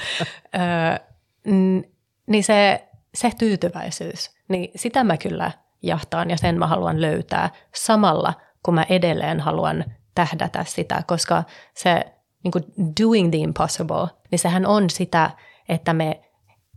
[2.28, 5.52] niin se, se tyytyväisyys, niin sitä mä kyllä
[5.82, 9.86] jahtaan ja sen mä haluan löytää samalla, kun mä edelleen haluan
[10.16, 11.44] tähdätä sitä, koska
[11.74, 12.64] se niin kuin
[13.02, 15.32] doing the impossible, niin sehän on sitä,
[15.70, 16.22] että me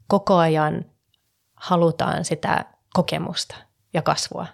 [0.06, 0.84] koko ajan
[1.54, 2.64] halutaan sitä
[2.94, 3.56] kokemusta
[3.94, 4.46] ja kasvua.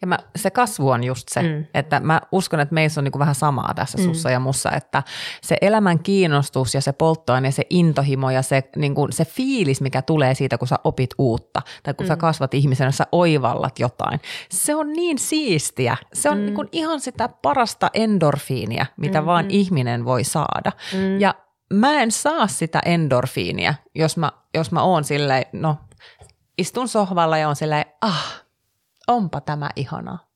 [0.00, 1.64] Ja mä, se kasvu on just se, mm.
[1.74, 4.04] että mä uskon, että meissä on niin vähän samaa tässä mm.
[4.04, 5.02] sussa ja mussa, että
[5.42, 10.02] se elämän kiinnostus ja se polttoaine, se intohimo ja se, niin kuin, se fiilis, mikä
[10.02, 12.08] tulee siitä, kun sä opit uutta tai kun mm.
[12.08, 15.96] sä kasvat ihmisenä, sä oivallat jotain, se on niin siistiä.
[16.12, 16.44] Se on mm.
[16.44, 19.26] niin kuin ihan sitä parasta endorfiinia, mitä mm-hmm.
[19.26, 20.72] vaan ihminen voi saada.
[20.94, 21.20] Mm.
[21.20, 21.34] Ja
[21.72, 25.76] mä en saa sitä endorfiinia, jos mä, jos mä oon silleen, no
[26.58, 28.44] istun sohvalla ja on silleen, ah,
[29.08, 30.28] onpa tämä ihanaa.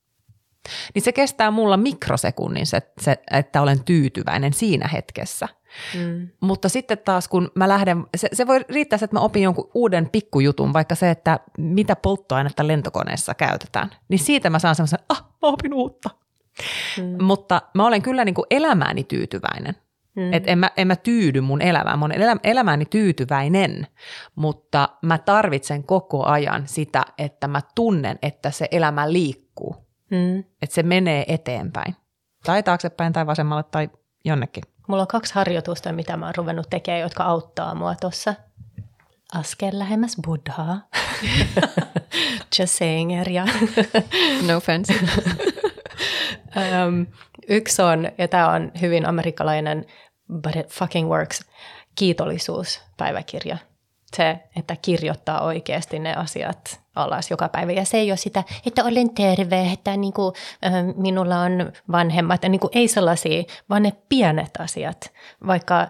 [0.94, 5.48] Niin se kestää mulla mikrosekunnin, se, se, että olen tyytyväinen siinä hetkessä.
[5.94, 6.28] Mm.
[6.40, 10.08] Mutta sitten taas kun mä lähden, se, se voi riittää että mä opin jonkun uuden
[10.08, 13.90] pikkujutun, vaikka se, että mitä polttoainetta lentokoneessa käytetään.
[14.08, 16.10] Niin siitä mä saan semmoisen, ah, mä opin uutta.
[16.98, 17.24] Mm.
[17.24, 19.76] Mutta mä olen kyllä niin kuin elämääni tyytyväinen.
[20.16, 20.32] Mm.
[20.32, 21.98] Et en, mä, en mä tyydy mun elämään.
[21.98, 23.86] Mä olen elämääni tyytyväinen,
[24.34, 29.76] mutta mä tarvitsen koko ajan sitä, että mä tunnen, että se elämä liikkuu.
[30.10, 30.38] Mm.
[30.38, 31.96] Että se menee eteenpäin.
[32.44, 33.90] Tai taaksepäin tai vasemmalle tai
[34.24, 34.62] jonnekin.
[34.88, 38.34] Mulla on kaksi harjoitusta, mitä mä oon ruvennut tekemään, jotka auttaa mua tuossa.
[39.34, 40.88] Askel lähemmäs buddhaa.
[42.58, 43.46] Just saying, Erja.
[44.46, 44.94] no offense.
[46.56, 47.06] um,
[47.48, 49.86] yksi on, ja tämä on hyvin amerikkalainen,
[50.32, 51.40] but it fucking works,
[51.94, 53.56] kiitollisuuspäiväkirja.
[54.16, 57.72] Se, että kirjoittaa oikeasti ne asiat alas joka päivä.
[57.72, 60.34] Ja se ei ole sitä, että olen terve, että niin kuin,
[60.66, 62.42] äh, minulla on vanhemmat.
[62.42, 65.12] Niin kuin, ei sellaisia, vaan ne pienet asiat.
[65.46, 65.88] Vaikka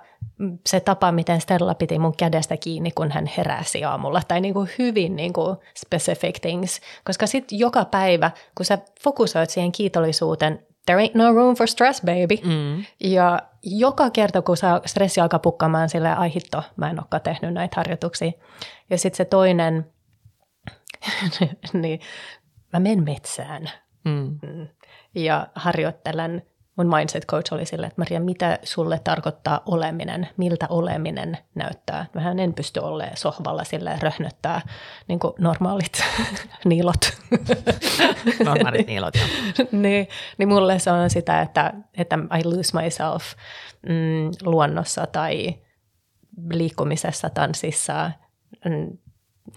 [0.66, 4.22] se tapa, miten Stella piti mun kädestä kiinni, kun hän heräsi aamulla.
[4.28, 6.80] Tai niin kuin hyvin niin kuin specific things.
[7.04, 12.00] Koska sitten joka päivä, kun sä fokusoit siihen kiitollisuuteen, there ain't no room for stress,
[12.00, 12.36] baby.
[12.44, 12.84] Mm.
[13.00, 17.52] Ja joka kerta, kun saa stressi alkaa pukkaamaan silleen, ai hitto, mä en olekaan tehnyt
[17.52, 18.32] näitä harjoituksia.
[18.90, 19.92] Ja sitten se toinen,
[21.72, 22.00] niin
[22.72, 23.70] mä menen metsään
[24.04, 24.38] mm.
[24.42, 24.68] mm.
[25.14, 26.42] ja harjoittelen
[26.76, 30.28] mun mindset coach oli sille, että Maria, mitä sulle tarkoittaa oleminen?
[30.36, 32.06] Miltä oleminen näyttää?
[32.14, 34.60] Vähän en pysty olemaan sohvalla sille röhnöttää
[35.08, 36.04] niin kuin normaalit
[36.64, 37.12] niilot.
[38.44, 39.26] normaalit niilot, joo.
[39.82, 40.08] niin,
[40.38, 43.24] niin mulle se on sitä, että, että I lose myself
[43.88, 45.54] mm, luonnossa tai
[46.52, 48.10] liikkumisessa, tanssissa.
[48.64, 48.98] Mm,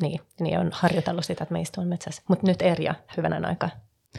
[0.02, 2.22] niin, niin on harjoitellut sitä, että me istun metsässä.
[2.28, 3.70] Mutta nyt Erja, hyvänä aika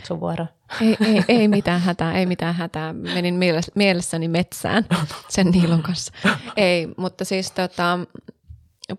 [0.05, 0.47] sun vuoro.
[0.81, 2.93] Ei, ei, ei mitään hätää, ei mitään hätää.
[2.93, 3.41] Menin
[3.75, 4.87] mielessäni metsään
[5.29, 6.13] sen Niilon kanssa.
[6.57, 7.99] Ei, mutta siis tota,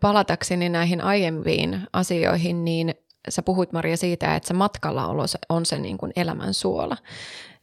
[0.01, 2.95] palatakseni näihin aiempiin asioihin, niin
[3.29, 6.97] sä puhuit Maria siitä, että se matkalla olo on se niin kuin elämän suola.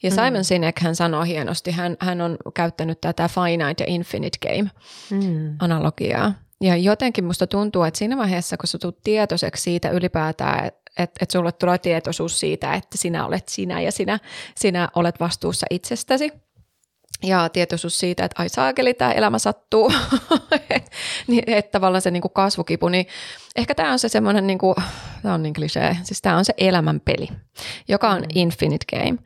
[0.02, 0.14] Ja mm.
[0.14, 4.70] Simon Sinek hän sanoo hienosti, hän, hän on käyttänyt tätä finite ja infinite game
[5.10, 5.56] mm.
[5.58, 6.34] analogiaa.
[6.60, 11.30] Ja jotenkin musta tuntuu, että siinä vaiheessa, kun sä tulet tietoiseksi siitä ylipäätään, että et
[11.30, 14.18] sulle tulee tietoisuus siitä, että sinä olet sinä ja sinä,
[14.56, 16.32] sinä olet vastuussa itsestäsi.
[17.22, 19.92] Ja tietoisuus siitä, että ai saakeli, tämä elämä sattuu,
[21.26, 23.06] niin, että tavallaan se niin kuin kasvukipu, niin
[23.56, 24.58] ehkä tämä on se semmoinen, niin
[25.22, 27.28] tämä on niin klisee, siis tämä on se elämän peli,
[27.88, 28.28] joka on mm.
[28.34, 29.18] infinite game.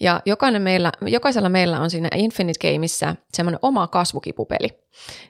[0.00, 4.81] Ja jokainen meillä, jokaisella meillä on siinä infinite gameissa semmoinen oma kasvukipupeli.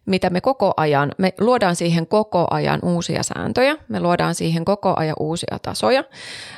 [0.07, 4.95] Mitä me koko ajan, me luodaan siihen koko ajan uusia sääntöjä, me luodaan siihen koko
[4.97, 6.05] ajan uusia tasoja.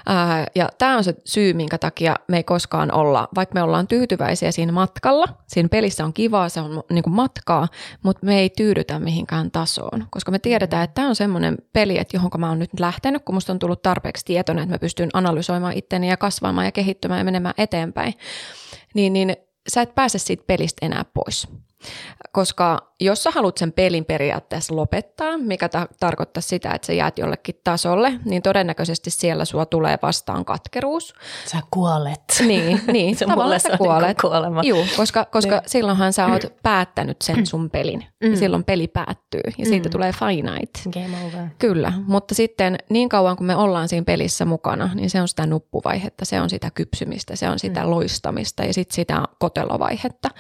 [0.07, 3.86] Ää, ja tämä on se syy, minkä takia me ei koskaan olla, vaikka me ollaan
[3.86, 7.68] tyytyväisiä siinä matkalla, siinä pelissä on kivaa, se on niin kuin matkaa,
[8.02, 12.16] mutta me ei tyydytä mihinkään tasoon, koska me tiedetään, että tämä on semmoinen peli, että
[12.16, 15.76] johon mä oon nyt lähtenyt, kun musta on tullut tarpeeksi tietoinen, että mä pystyn analysoimaan
[15.76, 18.14] itteni ja kasvamaan ja kehittymään ja menemään eteenpäin,
[18.94, 19.36] niin, niin
[19.68, 21.48] sä et pääse siitä pelistä enää pois.
[22.32, 27.18] Koska jos sä haluat sen pelin periaatteessa lopettaa, mikä ta- tarkoittaa sitä, että sä jäät
[27.18, 31.14] jollekin tasolle, niin todennäköisesti siellä sua tulee vastaan katkeruus.
[31.47, 32.20] Sä kuolet.
[32.47, 34.20] Niin, niin se tavallaan sä niinku kuolet.
[34.20, 34.62] kuolema.
[34.62, 38.07] Juu, koska, koska silloinhan sä oot päättänyt sen sun pelin.
[38.24, 38.37] Mm.
[38.37, 39.93] Silloin peli päättyy ja siitä mm.
[39.93, 40.80] tulee finite.
[40.93, 41.49] Game over.
[41.59, 45.47] Kyllä, mutta sitten niin kauan kun me ollaan siinä pelissä mukana, niin se on sitä
[45.47, 47.91] nuppuvaihetta, se on sitä kypsymistä, se on sitä mm.
[47.91, 50.30] loistamista ja sitten sitä kotelovaihetta.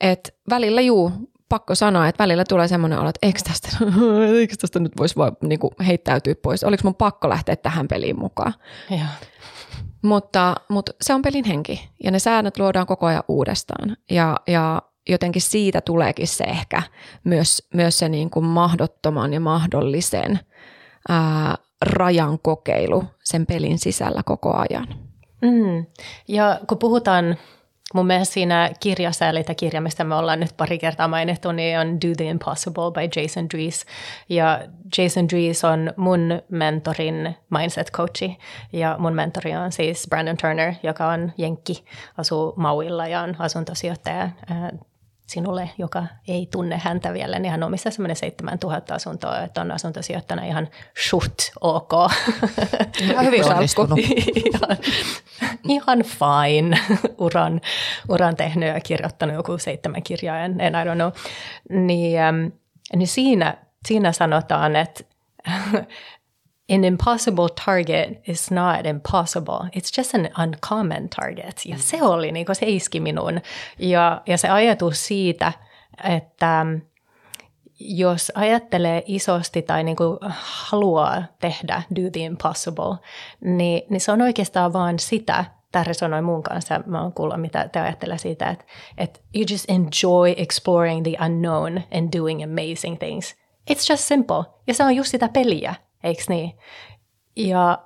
[0.00, 1.12] Et välillä juu,
[1.48, 3.68] pakko sanoa, että välillä tulee semmoinen olo, että eikö tästä,
[4.38, 6.64] eikö tästä nyt voisi vaan niin kuin heittäytyä pois.
[6.64, 8.54] Oliko mun pakko lähteä tähän peliin mukaan?
[8.90, 9.06] Ja.
[10.02, 13.96] Mutta, mutta se on pelin henki ja ne säännöt luodaan koko ajan uudestaan.
[14.10, 16.82] Ja, ja jotenkin siitä tuleekin se ehkä
[17.24, 20.40] myös, myös se niin kuin mahdottoman ja mahdollisen
[21.08, 24.88] ää, rajan kokeilu sen pelin sisällä koko ajan.
[25.42, 25.86] Mm.
[26.28, 27.36] Ja kun puhutaan
[27.94, 31.78] Mun mielestä siinä kirjassa, eli tämä kirja, mistä me ollaan nyt pari kertaa mainittu, niin
[31.78, 33.86] on Do the Impossible by Jason Dries.
[34.28, 34.60] Ja
[34.98, 38.38] Jason Dries on mun mentorin mindset coachi,
[38.72, 41.84] ja mun mentori on siis Brandon Turner, joka on jenkki,
[42.18, 44.28] asuu Mauilla ja on asuntosijoittaja
[45.30, 50.44] sinulle, joka ei tunne häntä vielä, niin hän omistaa semmoinen 7000 asuntoa, että on asuntosijoittana
[50.44, 50.68] ihan
[51.08, 51.92] shut ok.
[53.00, 53.98] Ihan hyvin onnistunut.
[54.34, 54.76] ihan,
[55.68, 56.78] ihan fine
[57.18, 57.60] uran,
[58.08, 61.10] uran tehnyt ja kirjoittanut joku seitsemän kirjaa, en, en I don't know.
[61.86, 62.20] Niin,
[62.96, 63.54] niin siinä,
[63.86, 65.04] siinä sanotaan, että
[66.70, 69.70] an impossible target is not impossible.
[69.76, 71.66] It's just an uncommon target.
[71.66, 73.40] Ja se oli niin se iski minuun.
[73.78, 75.52] Ja, ja se ajatus siitä,
[76.04, 76.66] että
[77.80, 82.96] jos ajattelee isosti tai niin kuin haluaa tehdä do the impossible,
[83.40, 87.68] niin, niin se on oikeastaan vaan sitä, tämä resonoi mun kanssa, mä oon kuullut, mitä
[87.68, 88.64] te ajattelee siitä, että,
[88.98, 93.34] että you just enjoy exploring the unknown and doing amazing things.
[93.70, 94.44] It's just simple.
[94.66, 95.74] Ja se on just sitä peliä
[96.04, 96.58] eikö niin?
[97.36, 97.78] Ja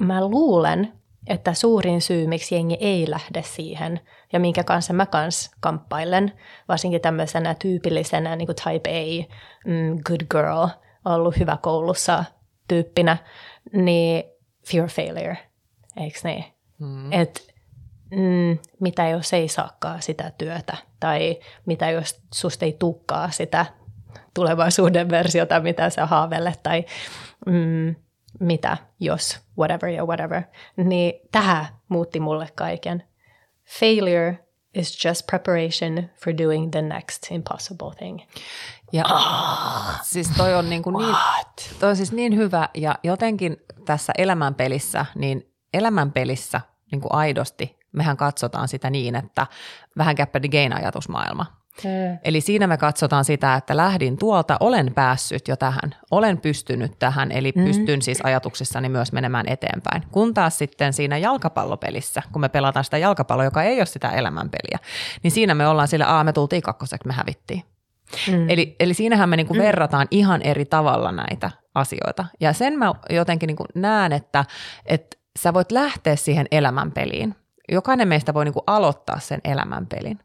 [0.00, 0.92] mä luulen,
[1.26, 4.00] että suurin syy, miksi jengi ei lähde siihen,
[4.32, 6.32] ja minkä kanssa mä kans kamppailen,
[6.68, 9.34] varsinkin tämmöisenä tyypillisenä niin kuin type A,
[9.66, 10.68] mm, good girl,
[11.04, 12.24] ollut hyvä koulussa
[12.68, 13.16] tyyppinä,
[13.72, 14.24] niin
[14.66, 15.38] fear failure,
[15.96, 16.44] eikö niin?
[16.78, 17.12] Mm.
[17.12, 17.54] Et,
[18.10, 23.66] mm, mitä jos ei saakaan sitä työtä, tai mitä jos susta ei tukkaa sitä
[24.34, 26.84] tulevaisuuden versiota, mitä sä haavelet, tai
[27.46, 27.94] mm,
[28.40, 30.42] mitä jos, whatever ja whatever,
[30.76, 33.02] niin tämä muutti mulle kaiken.
[33.80, 38.20] Failure is just preparation for doing the next impossible thing.
[38.92, 41.16] Ja ah, siis toi on, niin, kuin niin,
[41.80, 46.60] toi on siis niin hyvä ja jotenkin tässä elämänpelissä, niin elämänpelissä
[46.92, 49.46] niin kuin aidosti mehän katsotaan sitä niin, että
[49.98, 51.46] vähän Gap Gain ajatusmaailma.
[51.84, 52.18] Mm.
[52.24, 57.32] Eli siinä me katsotaan sitä, että lähdin tuolta, olen päässyt jo tähän, olen pystynyt tähän,
[57.32, 57.64] eli mm.
[57.64, 60.02] pystyn siis ajatuksissani myös menemään eteenpäin.
[60.10, 64.78] Kun taas sitten siinä jalkapallopelissä, kun me pelataan sitä jalkapalloa, joka ei ole sitä elämänpeliä,
[65.22, 67.62] niin siinä me ollaan sille, aa me tultiin kakkoseksi, me hävittiin.
[68.30, 68.50] Mm.
[68.50, 69.60] Eli, eli siinähän me niinku mm.
[69.60, 72.24] verrataan ihan eri tavalla näitä asioita.
[72.40, 74.44] Ja sen mä jotenkin niinku näen, että,
[74.86, 77.34] että sä voit lähteä siihen elämänpeliin.
[77.72, 80.18] Jokainen meistä voi niinku aloittaa sen elämänpelin.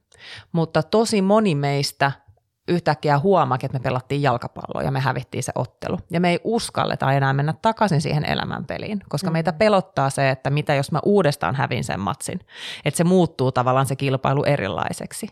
[0.51, 2.11] Mutta tosi moni meistä
[2.67, 5.99] yhtäkkiä huomaakin, että me pelattiin jalkapalloa ja me hävittiin se ottelu.
[6.11, 9.34] Ja me ei uskalleta enää mennä takaisin siihen elämänpeliin, koska mm.
[9.34, 12.39] meitä pelottaa se, että mitä jos mä uudestaan hävin sen matsin.
[12.86, 15.28] Että se muuttuu tavallaan se kilpailu erilaiseksi.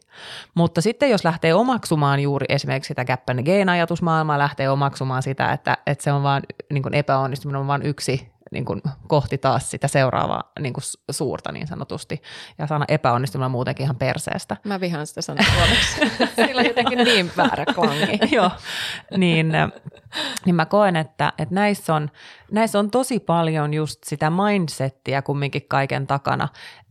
[0.54, 5.78] Mutta sitten jos lähtee omaksumaan juuri esimerkiksi sitä Gap and Gain-ajatusmaailmaa, lähtee omaksumaan sitä, että,
[5.88, 10.52] että se on vaan niin epäonnistuminen on vain yksi niin kuin kohti taas sitä seuraavaa
[10.60, 12.22] niin kuin suurta niin sanotusti.
[12.58, 14.58] Ja sana epäonnistuminen muutenkin ihan perseestä.
[14.64, 15.96] Mä vihaan sitä sanaa suomeksi.
[16.48, 18.20] Sillä on jotenkin niin väärä klangi.
[18.36, 18.52] Joo,
[19.18, 19.54] niin,
[20.46, 22.10] niin mä koen, että, että näissä, on,
[22.52, 26.48] näissä on tosi paljon just sitä mindsettiä kumminkin kaiken takana,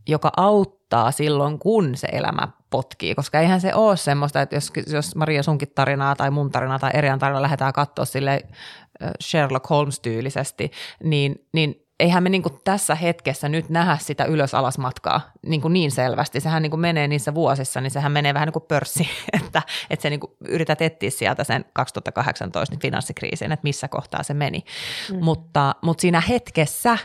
[0.07, 5.15] joka auttaa silloin, kun se elämä potkii, koska eihän se ole semmoista, että jos, jos
[5.15, 8.43] Maria sunkin tarinaa tai mun tarinaa tai Erian tarinaa lähdetään katsoa sille
[9.23, 10.71] Sherlock Holmes-tyylisesti,
[11.03, 15.73] niin, niin eihän me niin kuin tässä hetkessä nyt nähdä sitä ylös-alas matkaa niin, kuin
[15.73, 16.39] niin selvästi.
[16.39, 19.09] Sehän niin kuin menee niissä vuosissa, niin sehän menee vähän niin kuin pörssi,
[19.43, 24.23] että, että se niin kuin yrität etsiä sieltä sen 2018 niin finanssikriisin, että missä kohtaa
[24.23, 24.63] se meni.
[25.11, 25.23] Mm.
[25.23, 26.97] Mutta, mutta siinä hetkessä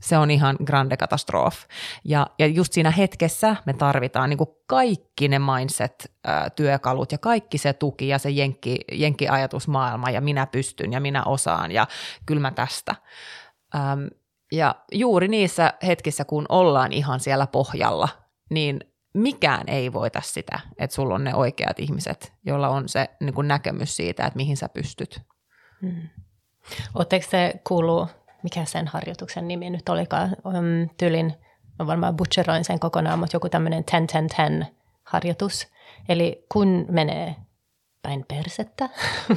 [0.00, 1.56] se on ihan grande katastrof.
[2.04, 7.72] Ja, ja just siinä hetkessä me tarvitaan niin kuin kaikki ne mindset-työkalut ja kaikki se
[7.72, 11.86] tuki ja se jenkki, jenkki-ajatusmaailma ja minä pystyn ja minä osaan ja
[12.26, 12.94] kyllä mä tästä.
[13.74, 14.08] Öm,
[14.52, 18.08] ja juuri niissä hetkissä, kun ollaan ihan siellä pohjalla,
[18.50, 18.80] niin
[19.14, 23.48] mikään ei voita sitä, että sulla on ne oikeat ihmiset, joilla on se niin kuin
[23.48, 25.20] näkemys siitä, että mihin sä pystyt.
[25.82, 26.08] Hmm.
[26.94, 28.06] Oletteko se kuuluu,
[28.42, 31.34] mikä sen harjoituksen nimi nyt olikaan, um, tylin,
[31.78, 33.84] mä varmaan butcheroin sen kokonaan, mutta joku tämmöinen
[34.62, 34.64] 10-10-10
[35.04, 35.68] harjoitus.
[36.08, 37.36] Eli kun menee
[38.02, 38.88] päin persettä,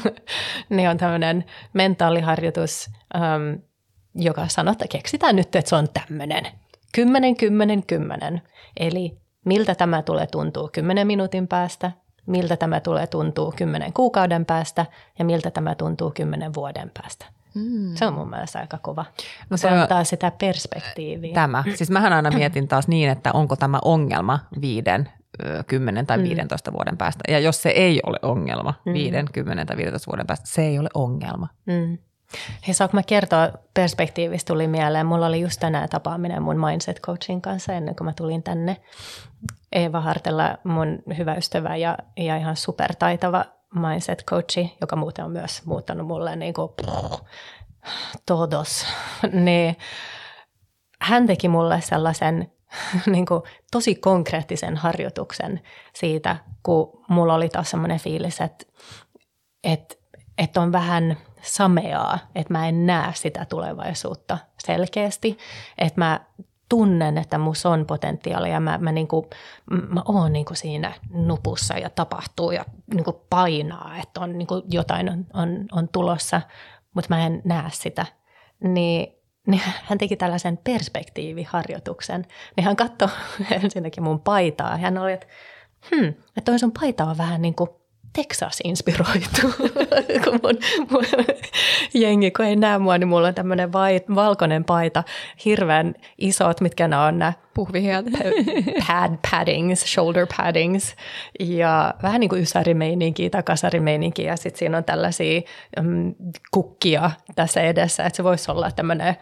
[0.70, 3.62] niin on tämmöinen mentaaliharjoitus, um,
[4.16, 6.48] joka sanoo, että keksitään nyt, että se on tämmöinen.
[6.96, 8.42] Kymmenen, kymmenen, kymmenen.
[8.80, 11.92] Eli miltä tämä tulee tuntuu kymmenen minuutin päästä,
[12.26, 14.86] miltä tämä tulee tuntuu kymmenen kuukauden päästä
[15.20, 17.26] ja miltä tämä tuntuu kymmenen vuoden päästä.
[17.56, 17.96] Mm.
[17.96, 19.06] Se on mun mielestä aika kova.
[19.50, 21.34] No se antaa sitä perspektiiviä.
[21.34, 21.64] Tämä.
[21.76, 25.10] Siis mähän aina mietin taas niin, että onko tämä ongelma viiden,
[25.68, 26.76] kymmenen tai 15 mm.
[26.78, 27.24] vuoden päästä.
[27.28, 28.94] Ja jos se ei ole ongelma mm.
[28.94, 31.48] viiden, kymmenen tai 15 vuoden päästä, se ei ole ongelma.
[31.66, 31.98] Mm.
[32.68, 35.06] Hei, saanko mä kertoa perspektiivistä tuli mieleen.
[35.06, 38.78] Mulla oli just tänään tapaaminen mun mindset coachin kanssa ennen kuin mä tulin tänne.
[39.72, 43.46] Eeva Hartella, mun hyvä ystävä ja, ja ihan supertaitava
[43.76, 46.72] mindset coachi, joka muuten on myös muuttanut mulle niin kuin,
[48.26, 48.86] todos.
[49.46, 49.78] niin
[51.02, 52.52] hän teki mulle sellaisen
[53.06, 53.42] niin kuin,
[53.72, 55.62] tosi konkreettisen harjoituksen
[55.94, 58.66] siitä, kun mulla oli taas semmoinen fiilis, että,
[59.64, 59.96] että,
[60.38, 65.38] että on vähän– sameaa, että mä en näe sitä tulevaisuutta selkeästi,
[65.78, 66.20] että mä
[66.72, 69.30] tunnen, että mus on potentiaalia ja mä, mä, niinku,
[69.70, 75.26] mä oon niinku siinä nupussa ja tapahtuu ja niinku painaa, että on niinku jotain on,
[75.34, 76.42] on, on tulossa,
[76.94, 78.06] mutta mä en näe sitä.
[78.64, 79.14] Niin,
[79.48, 82.26] niin hän teki tällaisen perspektiiviharjoituksen.
[82.58, 83.10] Niin hän katsoi
[83.64, 84.78] ensinnäkin mun paitaa.
[84.78, 85.28] Hän oli, että
[85.90, 87.70] hmm, että toi sun paita on vähän niin kuin
[88.14, 89.54] Texas-inspiroitu,
[90.24, 90.58] kun mun,
[90.90, 91.06] mun
[91.94, 93.72] jengi, kun ei näe mua, niin mulla on tämmöinen
[94.16, 95.04] valkoinen paita,
[95.46, 98.06] hirveän isot, mitkä ne on nämä puhvihiat,
[98.88, 100.96] pad paddings, shoulder paddings.
[101.40, 105.42] Ja vähän niin kuin ysärimeininkiä tai kasarimeininkiä ja sitten siinä on tällaisia
[105.80, 106.16] um,
[106.52, 109.16] kukkia tässä edessä, että se voisi olla tämmöinen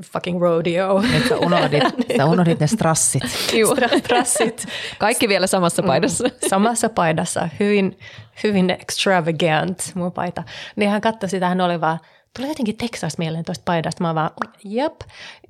[0.00, 1.02] fucking rodeo.
[1.16, 1.82] Että sä unohdit,
[2.16, 3.22] sä unohdit ne strassit.
[4.04, 4.66] strassit.
[4.98, 5.86] Kaikki vielä samassa mm.
[5.86, 6.24] paidassa.
[6.24, 7.48] Mm, samassa paidassa.
[7.60, 7.98] Hyvin,
[8.44, 10.42] hyvin extravagant mun paita.
[10.76, 11.98] Niin hän katsoi sitä, hän oli vaan,
[12.36, 14.04] tulee jotenkin Texas mieleen tuosta paidasta.
[14.04, 14.30] Mä vaan,
[14.64, 15.00] jep.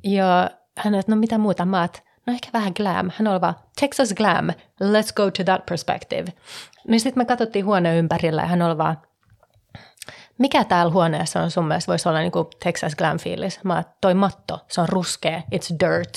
[0.05, 1.65] Ja hän että no mitä muuta?
[1.65, 3.11] Mä oot, no ehkä vähän glam.
[3.17, 4.49] Hän oli vaan, Texas glam,
[4.83, 6.33] let's go to that perspective.
[6.89, 8.97] Niin sitten me katsottiin huoneen ympärillä ja hän oli vaan,
[10.39, 13.61] mikä täällä huoneessa on sun mielestä voisi olla niin kuin Texas glam fiilis?
[13.65, 16.13] Mä toi matto, se on ruskea, it's dirt.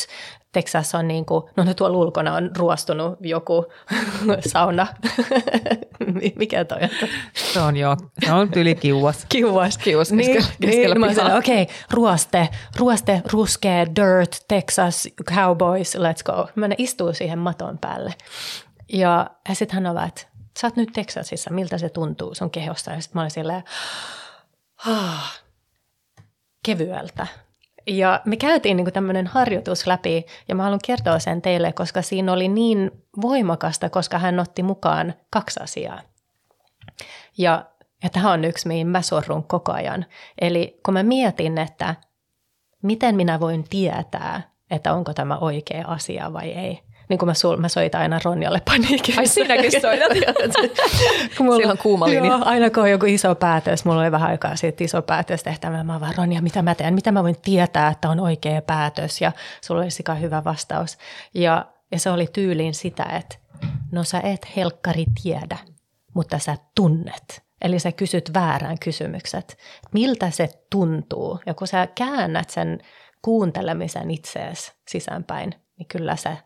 [0.51, 3.65] Texas on niin kuin, no ne tuolla ulkona on ruostunut joku
[4.51, 4.87] sauna.
[6.35, 6.89] Mikä toi on?
[7.33, 9.25] Se on jo, se on tyli kiuas.
[9.29, 9.77] Kiuas.
[9.77, 16.47] Kiuas niin, keskellä niin, okei, okay, ruoste, ruoste, ruskea, dirt, Texas, cowboys, let's go.
[16.55, 18.13] Mä istuu siihen maton päälle.
[18.93, 20.27] Ja, ja sitten hän on että
[20.59, 22.91] sä oot nyt Texasissa, miltä se tuntuu sun kehosta?
[22.91, 23.63] Ja sitten mä olin silleen,
[24.87, 25.41] ah,
[26.65, 27.27] kevyeltä.
[27.87, 32.33] Ja me käytiin niin tämmöinen harjoitus läpi, ja mä haluan kertoa sen teille, koska siinä
[32.33, 32.91] oli niin
[33.21, 36.01] voimakasta, koska hän otti mukaan kaksi asiaa.
[37.37, 37.65] Ja,
[38.03, 40.05] ja tämä on yksi, mihin mä sorrun koko ajan.
[40.41, 41.95] Eli kun mä mietin, että
[42.81, 46.79] miten minä voin tietää, että onko tämä oikea asia vai ei–
[47.09, 49.21] niin kuin mä, sul, mä soitan aina Ronjalle paniikissa.
[49.21, 50.11] Ai sinäkin soitat?
[51.37, 52.31] kun mulla, Silloin kuuma linja.
[52.31, 55.83] Joo, aina kun on joku iso päätös, mulla oli vähän aikaa siitä iso päätös tehtävä.
[55.83, 56.93] Mä vaan, Ronja, mitä mä teen?
[56.93, 59.21] Mitä mä voin tietää, että on oikea päätös?
[59.21, 59.31] Ja
[59.61, 60.97] sulla oli sika hyvä vastaus.
[61.33, 63.35] Ja, ja se oli tyyliin sitä, että
[63.91, 65.57] no sä et helkkari tiedä,
[66.13, 67.45] mutta sä tunnet.
[67.61, 69.57] Eli sä kysyt väärän kysymykset.
[69.93, 71.39] Miltä se tuntuu?
[71.45, 72.79] Ja kun sä käännät sen
[73.21, 76.37] kuuntelemisen itseesi sisäänpäin, niin kyllä se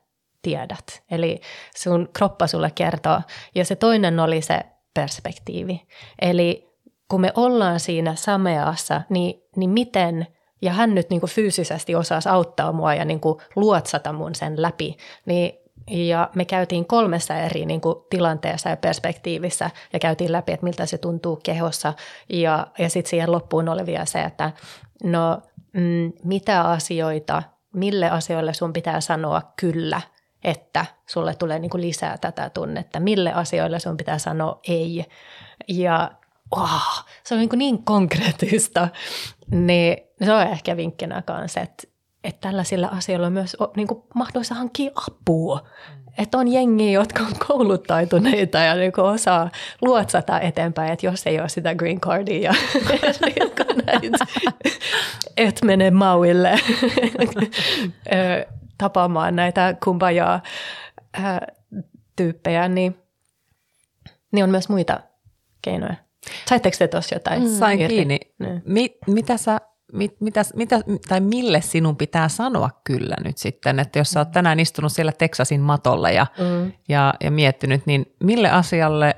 [0.42, 1.04] tiedät.
[1.12, 1.42] Eli
[1.76, 3.22] sun kroppa sulle kertoo.
[3.56, 4.60] Ja se toinen oli se
[4.94, 5.82] perspektiivi.
[6.22, 6.70] Eli
[7.10, 10.28] kun me ollaan siinä sameassa, niin, niin miten,
[10.62, 14.62] ja hän nyt niin kuin fyysisesti osasi auttaa mua ja niin kuin luotsata mun sen
[14.62, 15.54] läpi, niin
[15.88, 20.86] ja me käytiin kolmessa eri niin kuin, tilanteessa ja perspektiivissä ja käytiin läpi, että miltä
[20.86, 21.94] se tuntuu kehossa.
[22.30, 24.52] Ja, ja sitten siihen loppuun oli vielä se, että
[25.04, 25.42] no
[25.74, 30.02] mm, mitä asioita, mille asioille sun pitää sanoa kyllä,
[30.44, 35.06] että sulle tulee niin kuin lisää tätä tunnetta, mille asioille sun pitää sanoa ei.
[35.68, 36.12] Ja
[36.52, 38.88] oh, se on niin, kuin niin konkreettista,
[39.52, 41.84] niin se on ehkä vinkkinä kanssa, että,
[42.24, 45.64] että tällaisilla asioilla on myös niin kuin mahdollista hankkia apua.
[45.90, 46.00] Mm.
[46.18, 49.50] Että on jengiä, jotka on kouluttautuneita ja niin osaa
[49.82, 52.54] luotsata eteenpäin, että jos ei ole sitä green cardia ja
[55.38, 56.52] et mene Mauille
[58.80, 60.42] tapaamaan näitä kumpajaa
[62.16, 62.98] tyyppejä, niin,
[64.32, 65.00] niin on myös muita
[65.62, 65.96] keinoja.
[66.50, 67.44] Saitteko te tuossa jotain?
[67.44, 67.50] Mm.
[67.50, 67.96] Sain irti?
[67.96, 68.20] kiinni.
[68.40, 68.62] Niin.
[68.66, 69.62] Mi, mitä sä,
[69.94, 74.32] mit, mitä, mitä, tai mille sinun pitää sanoa kyllä nyt sitten, että jos sä oot
[74.32, 76.72] tänään istunut siellä Texasin matolla ja, mm.
[76.90, 79.16] ja, ja miettinyt, niin mille asialle,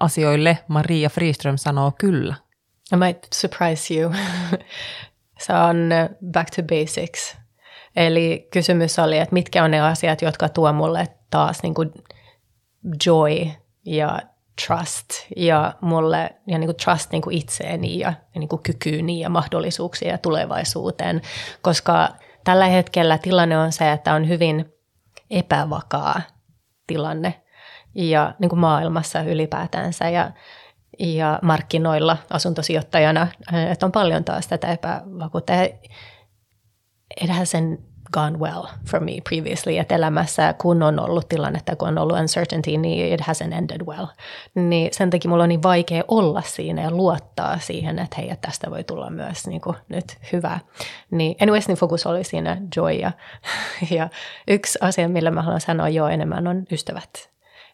[0.00, 2.34] asioille Maria Friström sanoo kyllä?
[2.92, 4.12] I might surprise you.
[5.44, 5.90] Se on
[6.32, 7.39] back to basics.
[7.96, 11.92] Eli kysymys oli, että mitkä on ne asiat, jotka tuo mulle taas niin kuin
[13.06, 13.50] joy
[13.86, 14.20] ja
[14.66, 19.20] trust ja mulle ja niin kuin trust niin kuin itseeni ja, ja niin kuin kykyyni
[19.20, 21.22] ja mahdollisuuksia tulevaisuuteen,
[21.62, 22.08] koska
[22.44, 24.72] tällä hetkellä tilanne on se, että on hyvin
[25.30, 26.22] epävakaa
[26.86, 27.42] tilanne
[27.94, 30.30] ja niin kuin maailmassa ylipäätänsä ja,
[30.98, 33.26] ja markkinoilla asuntosijoittajana,
[33.70, 35.52] että on paljon taas tätä epävakuutta.
[37.20, 41.98] It hasn't gone well for me previously, että elämässä kun on ollut tilannetta, kun on
[41.98, 44.06] ollut uncertainty, niin it hasn't ended well.
[44.54, 48.48] Niin sen takia mulla on niin vaikea olla siinä ja luottaa siihen, että hei, että
[48.48, 50.58] tästä voi tulla myös niin kuin nyt hyvä.
[51.10, 53.12] Niin anyways, niin fokus oli siinä joy ja,
[53.96, 54.08] ja
[54.48, 57.30] yksi asia, millä mä haluan sanoa jo enemmän on ystävät.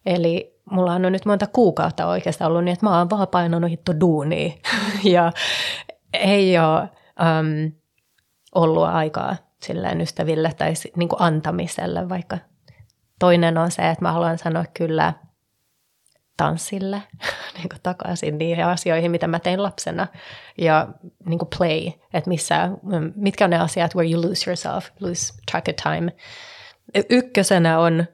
[0.06, 4.00] Eli mulla on nyt monta kuukautta oikeastaan ollut niin, että mä oon vaan painanut hitto
[4.00, 4.52] duunia
[5.04, 5.32] ja
[6.12, 7.72] ei ole um,
[8.56, 12.38] ollut aikaa silleen ystäville tai niin kuin antamiselle, vaikka
[13.18, 15.12] toinen on se, että mä haluan sanoa kyllä
[16.36, 17.02] tanssille
[17.56, 20.06] niin kuin takaisin niihin asioihin, mitä mä tein lapsena.
[20.58, 20.88] Ja
[21.26, 22.70] niin kuin play, että missä,
[23.14, 26.12] mitkä on ne asiat where you lose yourself, lose track of time.
[27.10, 28.04] Ykkösenä on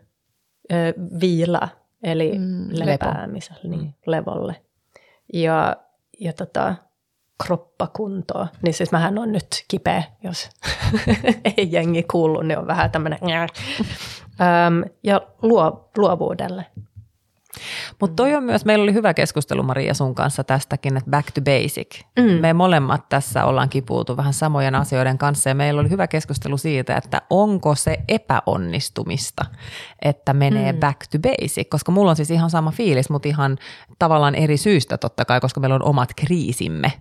[0.73, 1.69] ö, viila,
[2.03, 3.93] eli mm, lepäämiselle, niin, mm.
[4.07, 4.57] levolle.
[5.33, 5.77] Ja,
[6.21, 6.75] ja tota,
[7.47, 10.51] kroppakuntoa, niin siis mähän on nyt kipeä, jos
[11.57, 13.19] ei jengi kuulu, niin on vähän tämmöinen
[15.03, 16.67] ja luo, luovuudelle.
[18.01, 21.41] Mutta toi on myös, meillä oli hyvä keskustelu Maria sun kanssa tästäkin, että back to
[21.41, 22.01] basic.
[22.19, 22.41] Mm.
[22.41, 26.97] Me molemmat tässä ollaan kipuutu vähän samojen asioiden kanssa ja meillä oli hyvä keskustelu siitä,
[26.97, 29.45] että onko se epäonnistumista,
[30.03, 30.81] että menee mm.
[30.81, 33.59] back to basic, koska mulla on siis ihan sama fiilis, mutta ihan
[33.99, 36.93] tavallaan eri syystä totta kai, koska meillä on omat kriisimme.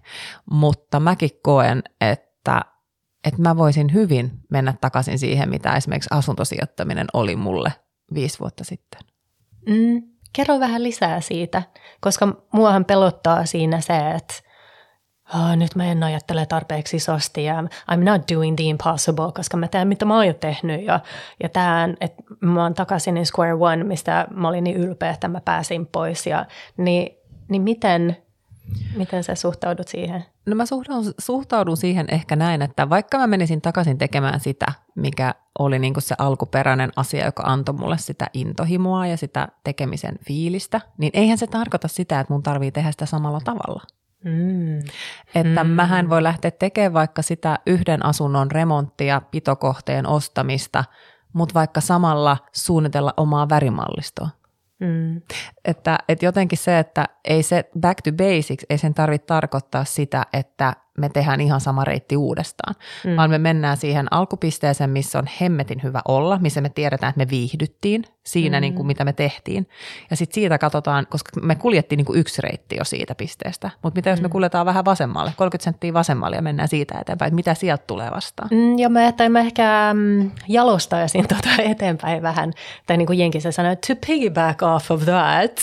[0.52, 2.62] Mutta mäkin koen, että
[3.24, 7.74] että mä voisin hyvin mennä takaisin siihen, mitä esimerkiksi asuntosijoittaminen oli mulle
[8.14, 9.02] viisi vuotta sitten.
[9.68, 10.11] Mm.
[10.34, 11.64] Kerro vähän lisää siitä,
[12.02, 14.34] koska muahan pelottaa siinä se, että
[15.36, 19.68] oh, nyt mä en ajattele tarpeeksi isosti ja I'm not doing the impossible, koska mä
[19.68, 21.00] teen mitä mä oon jo tehnyt ja,
[21.44, 25.28] ja tämän, että mä oon takaisin in square one, mistä mä olin niin ylpeä, että
[25.28, 26.46] mä pääsin pois ja
[26.78, 27.18] niin,
[27.50, 28.18] niin miten,
[28.96, 30.26] miten sä suhtaudut siihen?
[30.46, 34.66] No mä suhtaudun, suhtaudun siihen ehkä näin, että vaikka mä menisin takaisin tekemään sitä,
[34.96, 40.20] mikä oli niin kuin se alkuperäinen asia, joka antoi mulle sitä intohimoa ja sitä tekemisen
[40.28, 43.82] fiilistä, niin eihän se tarkoita sitä, että mun tarvii tehdä sitä samalla tavalla.
[44.26, 44.80] Mm.
[45.36, 45.70] Että mm.
[45.70, 50.84] mähän voi lähteä tekemään vaikka sitä yhden asunnon remonttia, pitokohteen ostamista,
[51.34, 54.30] mutta vaikka samalla suunnitella omaa värimallistoa.
[54.82, 55.22] Mm.
[55.66, 60.26] Että, että jotenkin se, että ei se back to basics, ei sen tarvitse tarkoittaa sitä,
[60.34, 62.76] että me tehdään ihan sama reitti uudestaan,
[63.06, 63.16] mm.
[63.16, 67.30] vaan me mennään siihen alkupisteeseen, missä on hemmetin hyvä olla, missä me tiedetään, että me
[67.30, 68.62] viihdyttiin siinä, mm.
[68.62, 69.68] niin kuin mitä me tehtiin.
[70.10, 73.98] Ja sitten siitä katsotaan, koska me kuljettiin niin kuin yksi reitti jo siitä pisteestä, mutta
[73.98, 74.32] mitä jos me mm.
[74.32, 78.50] kuljetaan vähän vasemmalle, 30 senttiä vasemmalle ja mennään siitä eteenpäin, että mitä sieltä tulee vastaan?
[78.52, 82.54] Mm, ja mä, että mä ehkä mm, jalostaisin tuota eteenpäin vähän,
[82.88, 85.62] tai niin kuin jenkissä sanoi, to piggyback off of that.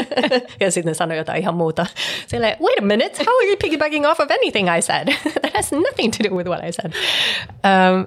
[0.60, 1.86] ja sitten sanoi jotain ihan muuta.
[2.26, 5.08] Sille, wait a minute, how are you piggybacking off of anything I said?
[5.40, 6.92] That has nothing to do with what I said.
[7.64, 8.06] Um,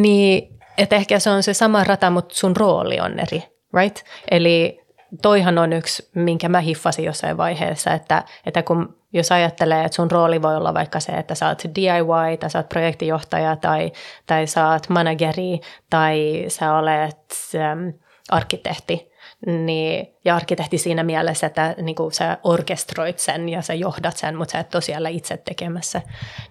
[0.00, 3.42] niin, että ehkä se on se sama rata, mutta sun rooli on eri,
[3.74, 4.04] right?
[4.30, 4.80] Eli
[5.22, 10.10] toihan on yksi, minkä mä hiffasin jossain vaiheessa, että, että kun jos ajattelee, että sun
[10.10, 13.92] rooli voi olla vaikka se, että sä oot DIY tai sä oot projektijohtaja tai,
[14.26, 15.60] tai sä oot manageri
[15.90, 17.88] tai sä olet ähm,
[18.30, 19.11] arkkitehti,
[19.46, 24.36] niin, ja arkkitehti siinä mielessä, että niin kuin sä orkestroit sen ja sä johdat sen,
[24.36, 26.02] mutta sä et ole siellä itse tekemässä,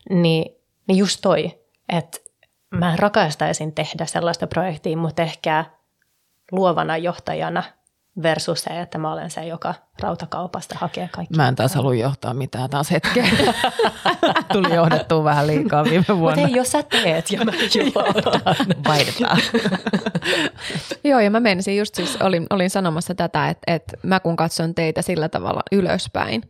[0.09, 2.17] niin, Niin just toi, että
[2.69, 5.65] mä rakastaisin tehdä sellaista projektia, mutta ehkä
[6.51, 7.63] luovana johtajana
[8.23, 11.35] versus se, että mä olen se, joka rautakaupasta hakee kaikki.
[11.35, 13.27] Mä en taas halua johtaa mitään taas hetkeä.
[14.53, 16.41] Tuli johdettua vähän liikaa viime vuonna.
[16.41, 17.51] Mutta jos sä teet ja mä
[17.95, 18.55] johdan.
[18.87, 19.37] Vaihdetaan.
[21.03, 24.75] Joo, ja mä menisin just siis, olin, olin sanomassa tätä, että, että mä kun katson
[24.75, 26.41] teitä sillä tavalla ylöspäin,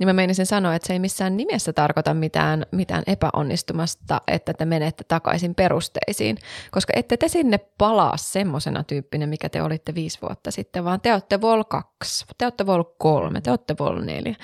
[0.00, 4.64] niin mä menisin sanoa, että se ei missään nimessä tarkoita mitään, mitään epäonnistumasta, että te
[4.64, 6.36] menette takaisin perusteisiin,
[6.70, 11.12] koska ette te sinne palaa semmoisena tyyppinen, mikä te olitte viisi vuotta sitten, vaan te
[11.12, 14.34] olette vol kaksi, te olette vol kolme, te olette vol neljä.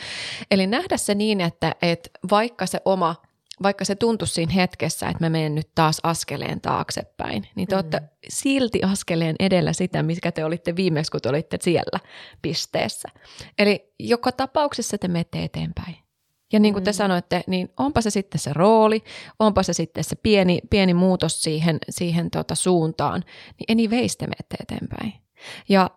[0.50, 3.14] Eli nähdä se niin, että, että vaikka se oma
[3.62, 7.76] vaikka se tuntuisi siinä hetkessä, että mä menen nyt taas askeleen taaksepäin, niin te mm.
[7.76, 12.00] olette silti askeleen edellä sitä, mikä te olitte viimeksi, kun te olitte siellä
[12.42, 13.08] pisteessä.
[13.58, 15.96] Eli joka tapauksessa te menette eteenpäin.
[16.52, 16.94] Ja niin kuin te mm.
[16.94, 19.02] sanoitte, niin onpa se sitten se rooli,
[19.38, 23.24] onpa se sitten se pieni, pieni muutos siihen, siihen tota suuntaan,
[23.58, 25.12] niin anyways te menette eteenpäin.
[25.68, 25.90] Ja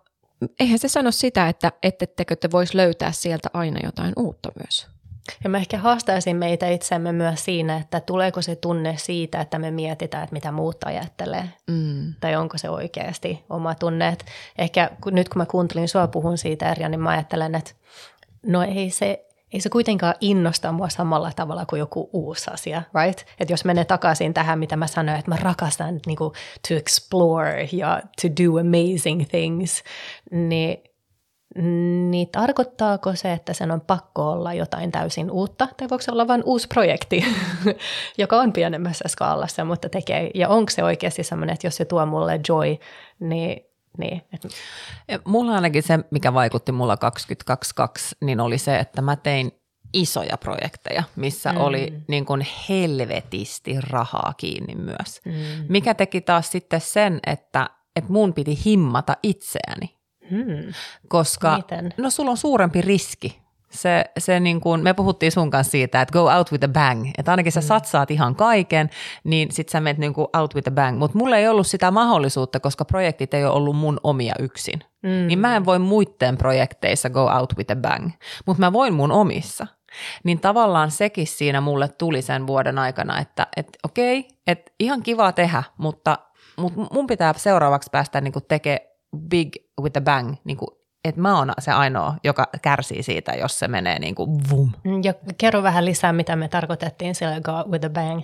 [0.59, 4.87] eihän se sano sitä, että ettettekö te voisi löytää sieltä aina jotain uutta myös.
[5.43, 9.71] Ja mä ehkä haastaisin meitä itsemme myös siinä, että tuleeko se tunne siitä, että me
[9.71, 11.49] mietitään, että mitä muut ajattelee.
[11.67, 12.13] Mm.
[12.19, 14.07] Tai onko se oikeasti oma tunne.
[14.07, 14.25] Et
[14.57, 17.71] ehkä nyt kun mä kuuntelin sua puhun siitä Erja, niin mä ajattelen, että
[18.45, 23.19] no ei se, ei se kuitenkaan innosta mua samalla tavalla kuin joku uusi asia, right?
[23.39, 26.33] Että jos menee takaisin tähän, mitä mä sanoin, että mä rakastan niin kuin,
[26.67, 29.83] to explore ja to do amazing things,
[30.31, 30.83] niin
[32.09, 36.27] niin tarkoittaako se, että sen on pakko olla jotain täysin uutta, tai voiko se olla
[36.27, 37.25] vain uusi projekti,
[38.17, 42.05] joka on pienemmässä skaalassa, mutta tekee, ja onko se oikeasti sellainen, että jos se tuo
[42.05, 42.77] mulle joy,
[43.19, 43.68] niin
[43.99, 44.21] niin.
[45.25, 49.51] Mulla ainakin se, mikä vaikutti mulla 2022, niin oli se, että mä tein
[49.93, 51.57] isoja projekteja, missä mm.
[51.57, 55.21] oli niin kuin helvetisti rahaa kiinni myös.
[55.25, 55.33] Mm.
[55.69, 59.99] Mikä teki taas sitten sen, että, että mun piti himmata itseäni.
[60.29, 60.73] Hmm.
[61.07, 61.93] Koska Miten?
[61.97, 63.41] no sulla on suurempi riski.
[63.71, 67.11] Se, se niin kuin, me puhuttiin sun kanssa siitä, että go out with a bang.
[67.17, 67.67] Että ainakin sä hmm.
[67.67, 68.89] satsaat ihan kaiken,
[69.23, 70.97] niin sit sä menet niin kuin out with a bang.
[70.99, 74.79] Mutta mulla ei ollut sitä mahdollisuutta, koska projektit ei ole ollut mun omia yksin.
[75.07, 75.27] Hmm.
[75.27, 78.11] Niin mä en voi muiden projekteissa go out with a bang.
[78.45, 79.67] Mutta mä voin mun omissa.
[80.23, 85.31] Niin tavallaan sekin siinä mulle tuli sen vuoden aikana, että et, okei, että ihan kiva
[85.31, 86.17] tehdä, mutta,
[86.57, 88.89] mutta mun pitää seuraavaksi päästä niin tekemään
[89.29, 89.49] big
[89.81, 93.67] with a bang, niin kuin, että mä oon se ainoa, joka kärsii siitä, jos se
[93.67, 94.71] menee niin kuin vum.
[94.83, 98.23] Mm, ja kerro vähän lisää, mitä me tarkoitettiin sillä go with a bang.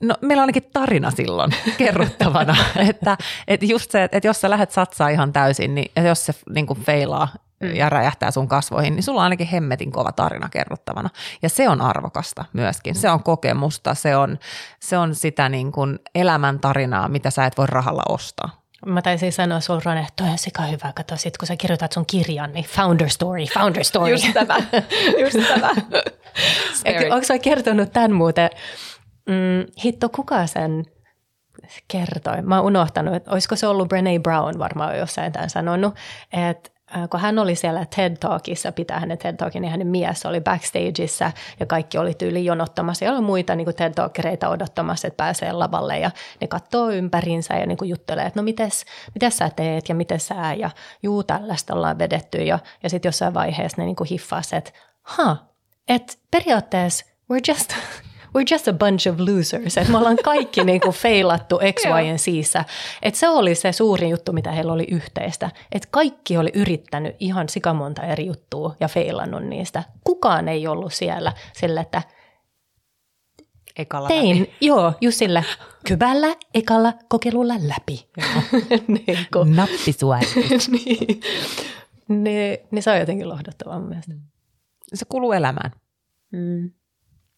[0.00, 2.56] No meillä on ainakin tarina silloin kerrottavana,
[2.90, 3.16] että,
[3.48, 6.80] että just se, että jos sä lähdet satsaa ihan täysin, niin jos se niin kuin
[6.80, 7.28] feilaa
[7.60, 7.74] mm.
[7.74, 11.10] ja räjähtää sun kasvoihin, niin sulla on ainakin hemmetin kova tarina kerrottavana.
[11.42, 12.94] Ja se on arvokasta myöskin.
[12.94, 14.38] Se on kokemusta, se on,
[14.80, 18.57] se on sitä niin kuin elämän tarinaa, mitä sä et voi rahalla ostaa.
[18.86, 20.92] Mä taisin sanoa Rone, että toi on sika hyvä.
[20.94, 24.10] Kato sit, kun sä kirjoitat sun kirjan, niin founder story, founder story.
[24.10, 24.56] Just tämä,
[25.20, 25.70] just tämä.
[27.14, 28.50] Onko sä kertonut tämän muuten?
[29.28, 30.84] Mm, hitto, kuka sen
[31.88, 32.42] kertoi?
[32.42, 35.94] Mä oon unohtanut, että olisiko se ollut Brené Brown varmaan jossain tämän sanonut,
[36.32, 36.70] että
[37.10, 41.32] kun hän oli siellä TED Talkissa, pitää hänen TED Talkin, niin hänen mies oli backstageissa
[41.60, 43.04] ja kaikki oli tyyli jonottamassa.
[43.04, 46.10] Ja oli muita niin TED Talkereita odottamassa, että pääsee lavalle ja
[46.40, 48.84] ne katsoo ympärinsä ja niin juttelee, että no mites,
[49.14, 50.70] mites sä teet ja miten sä ja
[51.02, 52.38] juu tällaista ollaan vedetty.
[52.38, 54.08] Ja, ja sitten jossain vaiheessa ne niin kuin
[54.56, 54.70] että
[55.02, 55.36] ha,
[55.88, 57.72] että periaatteessa we're just
[58.38, 59.78] we're just a bunch of losers.
[59.78, 62.64] Että me ollaan kaikki niin kuin feilattu X, Y ja Cissä.
[63.02, 65.50] Että se oli se suurin juttu, mitä heillä oli yhteistä.
[65.72, 69.84] Että kaikki oli yrittänyt ihan sikamonta eri juttua ja feilannut niistä.
[70.04, 72.02] Kukaan ei ollut siellä sillä, että
[73.76, 74.54] ekalla tein, läpi.
[74.60, 75.42] joo, just sillä
[75.86, 78.08] kyvällä ekalla kokeilulla läpi.
[79.06, 79.56] niin kuin.
[79.56, 80.68] Nappisuoritus.
[82.08, 82.60] niin.
[82.70, 84.14] niin se on jotenkin lohduttavaa mun mielestä.
[84.94, 85.70] Se kuuluu elämään.
[86.32, 86.70] Mm.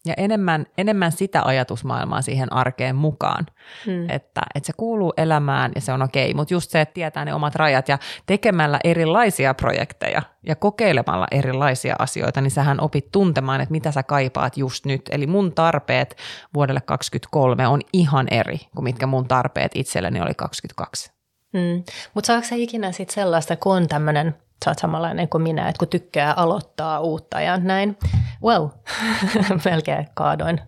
[0.05, 3.45] Ja enemmän, enemmän sitä ajatusmaailmaa siihen arkeen mukaan,
[3.85, 4.09] hmm.
[4.09, 7.33] että, että se kuuluu elämään ja se on okei, mutta just se, että tietää ne
[7.33, 13.71] omat rajat ja tekemällä erilaisia projekteja ja kokeilemalla erilaisia asioita, niin sähän opit tuntemaan, että
[13.71, 15.01] mitä sä kaipaat just nyt.
[15.11, 16.15] Eli mun tarpeet
[16.53, 21.20] vuodelle 2023 on ihan eri kuin mitkä mun tarpeet itselleni oli 22.
[21.53, 21.83] Hmm.
[22.13, 24.35] Mutta saako sä ikinä sitten sellaista, kun on tämmöinen
[24.65, 27.97] sä oot samanlainen kuin minä, että kun tykkää aloittaa uutta ja näin.
[28.43, 28.67] Well,
[29.65, 30.61] melkein kaadoin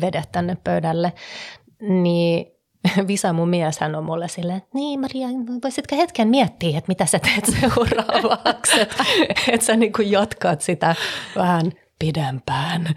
[0.00, 1.12] vedet tänne pöydälle.
[1.80, 2.52] Niin
[3.08, 5.28] Visa, mun mies, hän on mulle silleen, että niin Maria,
[5.62, 9.04] voisitko hetken miettiä, että mitä sä teet seuraavaksi, että
[9.52, 10.94] et sä niin jatkat sitä
[11.36, 12.94] vähän pidempään.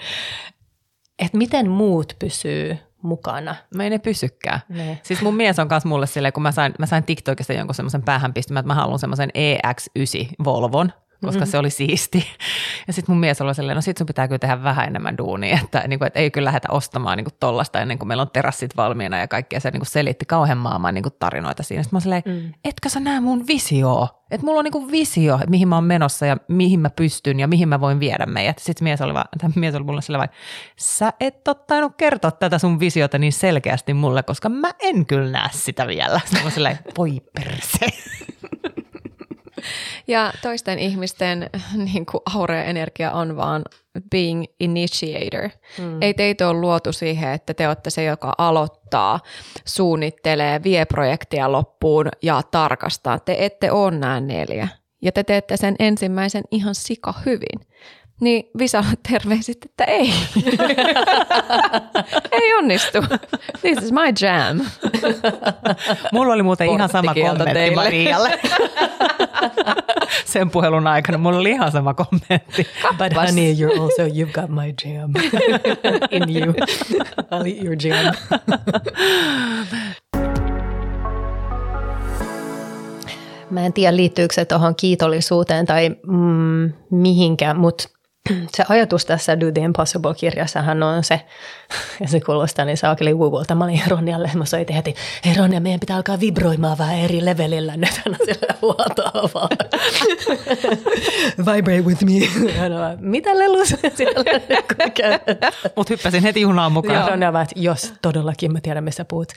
[1.19, 3.56] että miten muut pysyy mukana.
[3.76, 4.60] No ei ne pysykään.
[4.70, 4.99] Ne.
[5.03, 8.03] Siis mun mies on kanssa mulle silleen, kun mä sain, mä sain TikTokista jonkun semmoisen
[8.03, 10.91] päähänpistymän, että mä haluan semmoisen EX9 Volvon,
[11.22, 11.51] koska mm-hmm.
[11.51, 12.28] se oli siisti.
[12.88, 15.59] Ja sitten mun mies oli silleen, no sit sun pitää kyllä tehdä vähän enemmän duunia,
[15.63, 18.30] että, niin kuin, että ei kyllä lähdetä ostamaan niin kuin tollasta ennen kuin meillä on
[18.34, 19.59] terassit valmiina ja kaikkea.
[19.59, 21.84] Se niin kuin selitti kauhean maailman niin kuin tarinoita siinä.
[21.84, 22.53] Sitten mä silleen, mm.
[22.63, 24.26] etkö sä näe mun visioa?
[24.32, 27.39] Että mulla on niin kuin visio, että mihin mä oon menossa ja mihin mä pystyn
[27.39, 28.59] ja mihin mä voin viedä meidät.
[28.59, 30.38] Sitten mies oli, vaan, mies oli mulle silleen, vai,
[30.78, 35.32] sä et ole tainnut kertoa tätä sun visiota niin selkeästi mulle, koska mä en kyllä
[35.32, 36.20] näe sitä vielä.
[36.20, 37.86] Sitten mä silleen, voi perse.
[40.08, 41.49] Ja toisten ihmisten
[41.93, 43.62] niin kuin aurea energia on vaan
[44.12, 45.49] being initiator.
[45.80, 46.01] Mm.
[46.01, 49.20] Ei teitä ole luotu siihen, että te olette se, joka aloittaa,
[49.66, 53.20] suunnittelee, vie projektia loppuun ja tarkastaa.
[53.20, 54.68] Te ette ole nämä neljä.
[55.01, 57.68] Ja te teette sen ensimmäisen ihan sika hyvin.
[58.22, 60.13] Niin Visalle terveisit, että ei.
[62.32, 62.97] ei onnistu.
[63.61, 64.61] This is my jam.
[66.11, 67.76] Mulla oli muuten ihan sama kommentti teille.
[67.76, 68.39] Marialle.
[70.26, 72.68] Sen puhelun aikana mulla oli ihan sama kommentti.
[72.97, 75.11] But honey, you're also, you've got my jam
[76.11, 76.53] in you.
[77.32, 78.16] I'll eat your jam.
[83.49, 87.95] Mä en tiedä, liittyykö se tuohon kiitollisuuteen tai mm, mihinkään, mutta
[88.55, 91.21] se ajatus tässä Do the Impossible-kirjassahan on se,
[92.01, 93.55] ja se kuulostaa niin saakeli wuvulta.
[93.55, 94.95] Mä olin Ronjalle, mä soitin heti,
[95.26, 98.01] hei Ronja, meidän pitää alkaa vibroimaan vähän eri levelillä nyt.
[98.05, 99.49] Hän on sillä huoltaa vaan.
[101.55, 102.51] Vibrate with me.
[102.51, 104.23] Hän on mitä lelus siellä
[105.76, 106.95] Mut hyppäsin heti junaan mukaan.
[106.95, 109.32] Ja Ronja vaan, jos todellakin mä tiedän, missä puhut.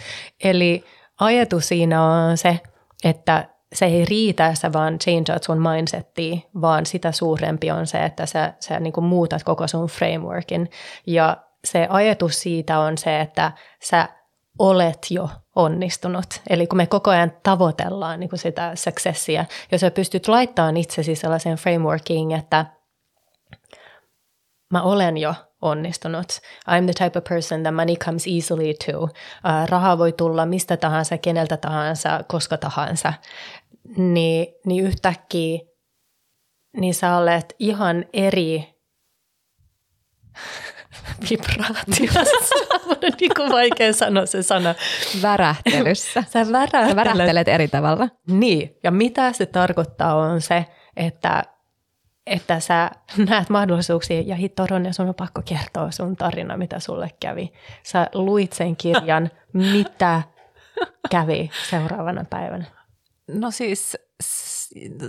[0.44, 0.84] Eli
[1.20, 2.60] ajatus siinä on se,
[3.04, 8.04] että se ei riitä, että sä vaan changeat sun mindsettia, vaan sitä suurempi on se,
[8.04, 10.70] että sä, sä niin kuin muutat koko sun frameworkin.
[11.06, 13.52] Ja se ajatus siitä on se, että
[13.82, 14.08] sä
[14.58, 16.40] olet jo onnistunut.
[16.50, 21.14] Eli kun me koko ajan tavoitellaan niin kuin sitä successia, jos sä pystyt laittamaan itsesi
[21.14, 22.66] sellaisen frameworkiin, että
[24.72, 26.32] mä olen jo onnistunut.
[26.70, 28.98] I'm the type of person that money comes easily to.
[29.02, 29.10] Uh,
[29.68, 33.12] raha voi tulla mistä tahansa, keneltä tahansa, koska tahansa.
[33.96, 35.58] Niin, niin yhtäkkiä
[36.76, 38.74] niin sä olet ihan eri
[41.30, 42.56] vibraatiossa.
[42.88, 44.74] on niin kuin vaikea sanoa se sana.
[45.22, 46.24] Värähtelyssä.
[46.28, 46.88] Sä, värähtelet.
[46.88, 48.08] Sä värähtelet eri tavalla.
[48.26, 50.66] Niin, ja mitä se tarkoittaa on se,
[50.96, 51.42] että
[52.26, 52.90] että sä
[53.28, 57.52] näet mahdollisuuksia ja hitto Ronja, sun on pakko kertoa sun tarina, mitä sulle kävi.
[57.82, 59.30] Sä luit sen kirjan,
[59.72, 60.22] mitä
[61.10, 62.64] kävi seuraavana päivänä.
[63.28, 63.96] No siis,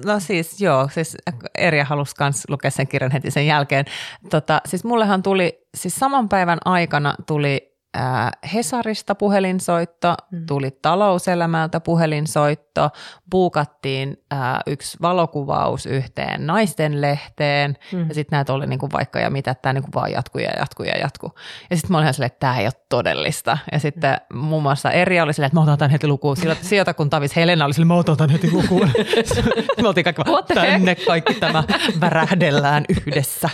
[0.05, 1.17] no siis joo, siis
[1.57, 3.85] Erja halusi myös lukea sen kirjan heti sen jälkeen.
[4.29, 10.45] Tota, siis mullehan tuli, siis saman päivän aikana tuli äh, Hesarista puhelinsoitto, mm.
[10.45, 12.89] tuli talouselämältä puhelinsoitto,
[13.31, 18.07] buukattiin äh, yksi valokuvaus yhteen naisten lehteen mm.
[18.07, 20.97] ja sitten näitä oli niinku vaikka ja mitä, tämä niinku vaan jatkuu ja jatkuu ja
[20.97, 21.31] jatkuu.
[21.69, 23.57] Ja sitten mä olin silleen, että tämä ei ole todellista.
[23.71, 24.37] Ja sitten mm.
[24.37, 26.37] muun muassa Eri oli silleen, että mä otan tämän heti lukuun.
[26.61, 28.89] Sieltä kun Tavis Helena oli silleen, mä otan tämän heti lukuun.
[29.81, 31.63] me oltiin kaikki vaan, tänne kaikki tämä
[32.01, 33.49] värähdellään yhdessä.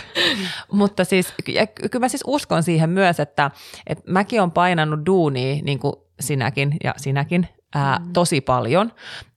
[0.72, 3.50] Mutta siis, kyllä mä siis uskon siihen myös, että,
[3.86, 8.12] että mäkin on painanut duunia, niin kuin sinäkin ja sinäkin, ää, mm.
[8.12, 8.92] tosi paljon.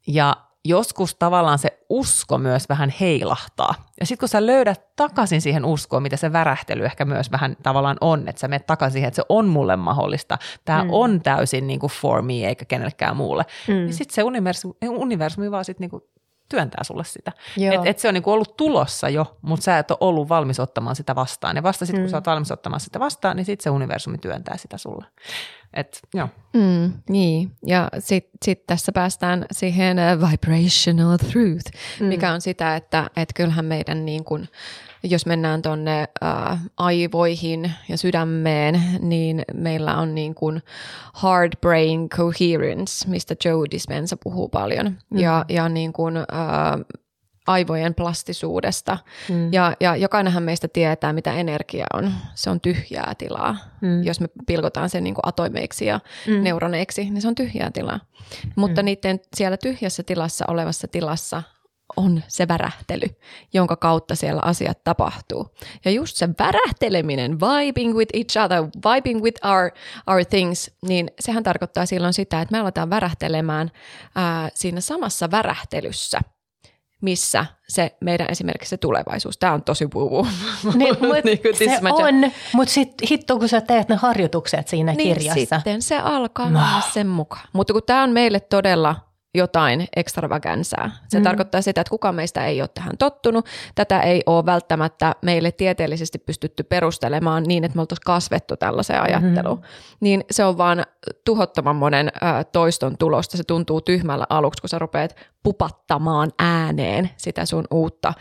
[0.07, 0.35] Ja
[0.65, 3.73] joskus tavallaan se usko myös vähän heilahtaa.
[3.99, 7.97] Ja sitten kun sä löydät takaisin siihen uskoon, mitä se värähtely ehkä myös vähän tavallaan
[8.01, 10.89] on, että sä menet takaisin siihen, että se on mulle mahdollista, tämä mm.
[10.91, 13.73] on täysin niin kuin for me eikä kenellekään muulle, mm.
[13.73, 16.01] niin sitten se universumi, universumi vaan sitten niin
[16.49, 17.31] työntää sulle sitä.
[17.71, 20.95] Että et se on niinku ollut tulossa jo, mutta sä et ole ollut valmis ottamaan
[20.95, 21.55] sitä vastaan.
[21.55, 22.03] Ja vasta sitten, mm.
[22.03, 25.05] kun sä oot valmis ottamaan sitä vastaan, niin sitten se universumi työntää sitä sulle.
[25.73, 26.27] Et, joo.
[26.53, 32.05] Mm, niin, ja sitten sit tässä päästään siihen uh, vibrational truth, mm.
[32.05, 34.47] mikä on sitä, että et kyllähän meidän niin kun,
[35.03, 40.61] jos mennään tuonne äh, aivoihin ja sydämeen, niin meillä on niin kuin
[41.13, 44.97] hard brain coherence, mistä Joe Dispenza puhuu paljon.
[45.09, 45.19] Mm.
[45.19, 46.25] Ja, ja niin kuin, äh,
[47.49, 48.97] aivojen plastisuudesta.
[49.29, 49.53] Mm.
[49.53, 52.13] Ja, ja jokainenhan meistä tietää, mitä energia on.
[52.35, 53.57] Se on tyhjää tilaa.
[53.81, 54.03] Mm.
[54.03, 56.43] Jos me pilkotaan sen niin kuin atomeiksi ja mm.
[56.43, 57.99] neuroneiksi, niin se on tyhjää tilaa.
[58.55, 58.85] Mutta mm.
[58.85, 61.43] niiden siellä tyhjässä tilassa olevassa tilassa
[61.97, 63.07] on se värähtely,
[63.53, 65.55] jonka kautta siellä asiat tapahtuu.
[65.85, 69.71] Ja just se värähteleminen, vibing with each other, vibing with our,
[70.07, 73.71] our things, niin sehän tarkoittaa silloin sitä, että me aletaan värähtelemään
[74.15, 76.19] ää, siinä samassa värähtelyssä
[77.01, 80.27] missä se meidän esimerkiksi se tulevaisuus, tämä on tosi puvu.
[80.75, 85.15] Niin, mut niin se on, mutta sitten hitto kun sä teet ne harjoitukset siinä niin
[85.15, 85.55] kirjassa.
[85.55, 86.59] sitten se alkaa no.
[86.93, 87.47] sen mukaan.
[87.53, 88.95] Mutta kun tämä on meille todella
[89.35, 90.91] jotain ekstravagansää.
[91.07, 91.23] Se mm.
[91.23, 93.45] tarkoittaa sitä, että kukaan meistä ei ole tähän tottunut.
[93.75, 99.25] Tätä ei ole välttämättä meille tieteellisesti pystytty perustelemaan niin, että me oltaisiin kasvettu tällaiseen mm-hmm.
[99.25, 99.57] ajatteluun.
[99.57, 99.63] Mm.
[99.99, 100.85] Niin se on vaan
[101.25, 103.37] tuhottoman monen ä, toiston tulosta.
[103.37, 108.13] Se tuntuu tyhmällä aluksi, kun sä rupeat pupattamaan ääneen sitä sun uutta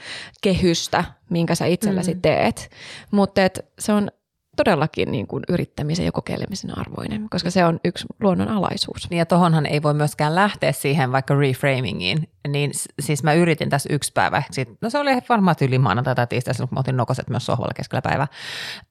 [0.42, 2.20] kehystä, minkä sä itsellesi mm.
[2.20, 2.70] teet.
[3.10, 3.40] Mutta
[3.78, 4.10] se on
[4.58, 9.10] todellakin niin kuin yrittämisen ja kokeilemisen arvoinen, koska se on yksi luonnon alaisuus.
[9.10, 12.70] Niin ja tohonhan ei voi myöskään lähteä siihen vaikka reframingiin, niin
[13.00, 16.54] siis mä yritin tässä yksi päivä, sit, no se oli varmaan tyyli maanantai tai tiistai,
[16.58, 18.26] kun mä otin nokoset myös sohvalla keskellä päivää,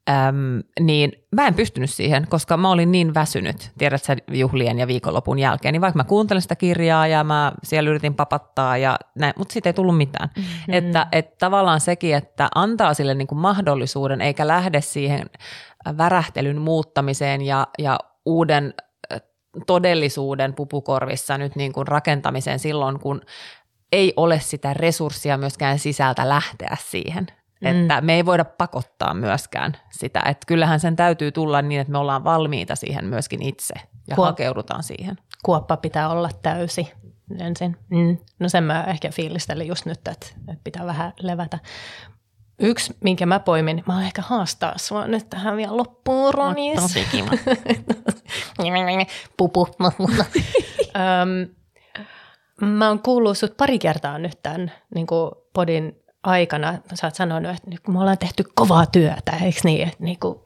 [0.10, 4.88] Öm, niin mä en pystynyt siihen, koska mä olin niin väsynyt, tiedät sä juhlien ja
[4.88, 9.34] viikonlopun jälkeen, niin vaikka mä kuuntelin sitä kirjaa ja mä siellä yritin papattaa ja näin,
[9.38, 10.30] mutta siitä ei tullut mitään.
[10.36, 10.74] Mm-hmm.
[10.74, 15.30] Että, että tavallaan sekin, että antaa sille niin kuin mahdollisuuden eikä lähde siihen
[15.97, 18.74] värähtelyn muuttamiseen ja, ja uuden
[19.68, 23.22] todellisuuden pupukorvissa nyt niin kuin rakentamiseen silloin, kun
[23.91, 27.28] ei ole sitä resurssia myöskään sisältä lähteä siihen.
[27.62, 27.68] Mm.
[27.68, 31.97] Että me ei voida pakottaa myöskään sitä, että kyllähän sen täytyy tulla niin, että me
[31.97, 33.74] ollaan valmiita siihen myöskin itse
[34.08, 35.18] ja Kuop- hakeudutaan siihen.
[35.43, 36.91] Kuoppa pitää olla täysi
[37.39, 37.78] ensin.
[37.89, 38.18] Mm.
[38.39, 41.60] No sen mä ehkä fiilistelin just nyt, että, että pitää vähän levätä.
[42.60, 46.82] Yksi, minkä mä poimin, mä ehkä haastaa sua nyt tähän vielä loppuun, Ronis.
[46.82, 47.28] Tosi kiva.
[49.38, 49.68] Pupu.
[49.99, 51.47] um,
[52.62, 55.08] mä oon kuullut sut pari kertaa nyt tämän niin
[55.53, 56.78] podin aikana.
[56.93, 59.88] Sä oot sanonut, että nyt kun me ollaan tehty kovaa työtä, eikö niin?
[59.88, 60.39] Että niin kuin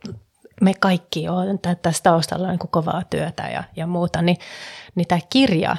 [0.62, 4.38] me kaikki on tässä taustalla niin kuin kovaa työtä ja, ja muuta, niin,
[4.96, 5.78] niin tämä kirja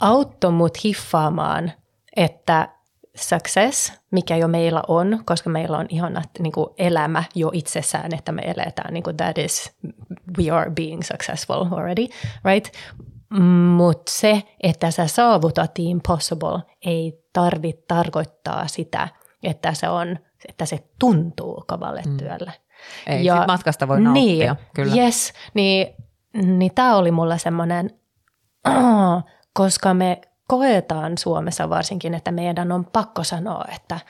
[0.00, 1.72] auttoi mut hiffaamaan,
[2.16, 2.68] että
[3.28, 8.32] success, mikä jo meillä on, koska meillä on ihana niin kuin elämä jo itsessään, että
[8.32, 9.76] me eletään, niin kuin that is,
[10.38, 12.06] we are being successful already,
[12.44, 12.74] right?
[13.76, 19.08] Mutta se, että sä saavutat the impossible, ei tarvitse tarkoittaa sitä,
[19.42, 20.18] että se, on,
[20.48, 22.16] että se tuntuu kovalle mm.
[22.16, 22.52] työlle.
[23.06, 24.94] Ei, ja, matkasta voi nauttia, niin, kyllä.
[24.94, 25.94] Yes, niin,
[26.42, 27.90] niin tämä oli mulle semmoinen,
[29.52, 34.00] koska me koetaan Suomessa varsinkin, että meidän on pakko sanoa, että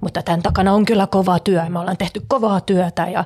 [0.00, 3.24] mutta tämän takana on kyllä kova työ, me ollaan tehty kovaa työtä ja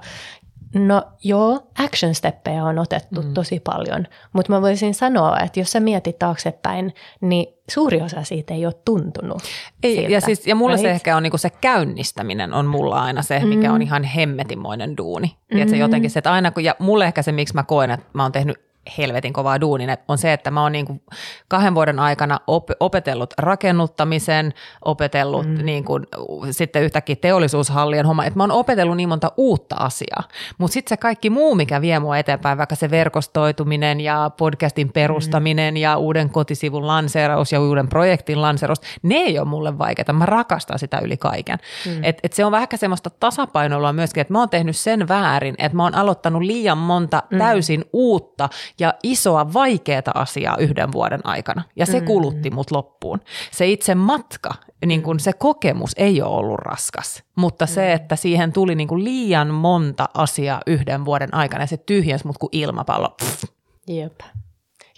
[0.75, 3.35] No joo, action steppejä on otettu mm.
[3.35, 8.55] tosi paljon, mutta mä voisin sanoa, että jos sä mietit taaksepäin, niin suuri osa siitä
[8.55, 9.43] ei ole tuntunut
[9.83, 10.13] ei, siltä.
[10.13, 10.87] Ja, siis, ja mulla right?
[10.87, 13.75] se ehkä on niinku se käynnistäminen on mulla aina se, mikä mm.
[13.75, 15.27] on ihan hemmetimoinen duuni.
[15.27, 15.55] Mm.
[15.55, 18.23] Tiedätkö, jotenkin se, että aina kun, ja mulle ehkä se, miksi mä koen, että mä
[18.23, 21.03] oon tehnyt helvetin kovaa duunin, on se, että mä oon niin kuin
[21.49, 24.55] kahden vuoden aikana op- opetellut rakennuttamisen,
[24.85, 25.65] opetellut mm.
[25.65, 26.07] niin kuin,
[26.51, 30.23] sitten yhtäkkiä teollisuushallien homma, että mä oon opetellut niin monta uutta asiaa,
[30.59, 35.75] mutta sitten se kaikki muu, mikä vie mua eteenpäin, vaikka se verkostoituminen ja podcastin perustaminen
[35.75, 35.79] mm.
[35.79, 40.79] ja uuden kotisivun lanseeraus ja uuden projektin lanseeraus, ne ei ole mulle vaikeita, mä rakastan
[40.79, 41.59] sitä yli kaiken.
[41.87, 42.05] Mm.
[42.05, 45.77] Et, et se on vähän semmoista tasapainoilua myöskin, että mä oon tehnyt sen väärin, että
[45.77, 47.39] mä oon aloittanut liian monta mm.
[47.39, 48.49] täysin uutta
[48.81, 51.63] ja isoa vaikeaa asiaa yhden vuoden aikana.
[51.77, 52.07] Ja se mm.
[52.07, 53.21] kulutti mut loppuun.
[53.51, 54.51] Se itse matka,
[54.87, 57.95] niin kun se kokemus ei ole ollut raskas, mutta se, mm.
[57.95, 62.39] että siihen tuli niin kuin liian monta asiaa yhden vuoden aikana ja se tyhjensi mut
[62.39, 63.15] kuin ilmapallo.
[63.25, 63.45] Pff.
[63.89, 64.21] Jep.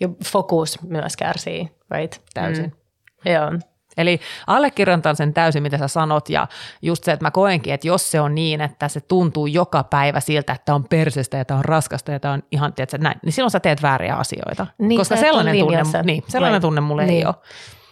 [0.00, 2.22] Ja fokus myös kärsii, right?
[2.34, 2.72] Täysin.
[3.24, 3.32] Mm.
[3.32, 3.52] Joo.
[3.97, 6.47] Eli allekirjoitan sen täysin, mitä sä sanot, ja
[6.82, 10.20] just se, että mä koenkin, että jos se on niin, että se tuntuu joka päivä
[10.20, 13.32] siltä, että on persestä ja tämä on raskasta ja tämä on ihan, tiedätkö, näin, niin
[13.32, 14.66] silloin sä teet vääriä asioita.
[14.78, 17.18] Niin, Koska sellainen tunne, niin, sellainen tunne mulle niin.
[17.18, 17.34] ei ole.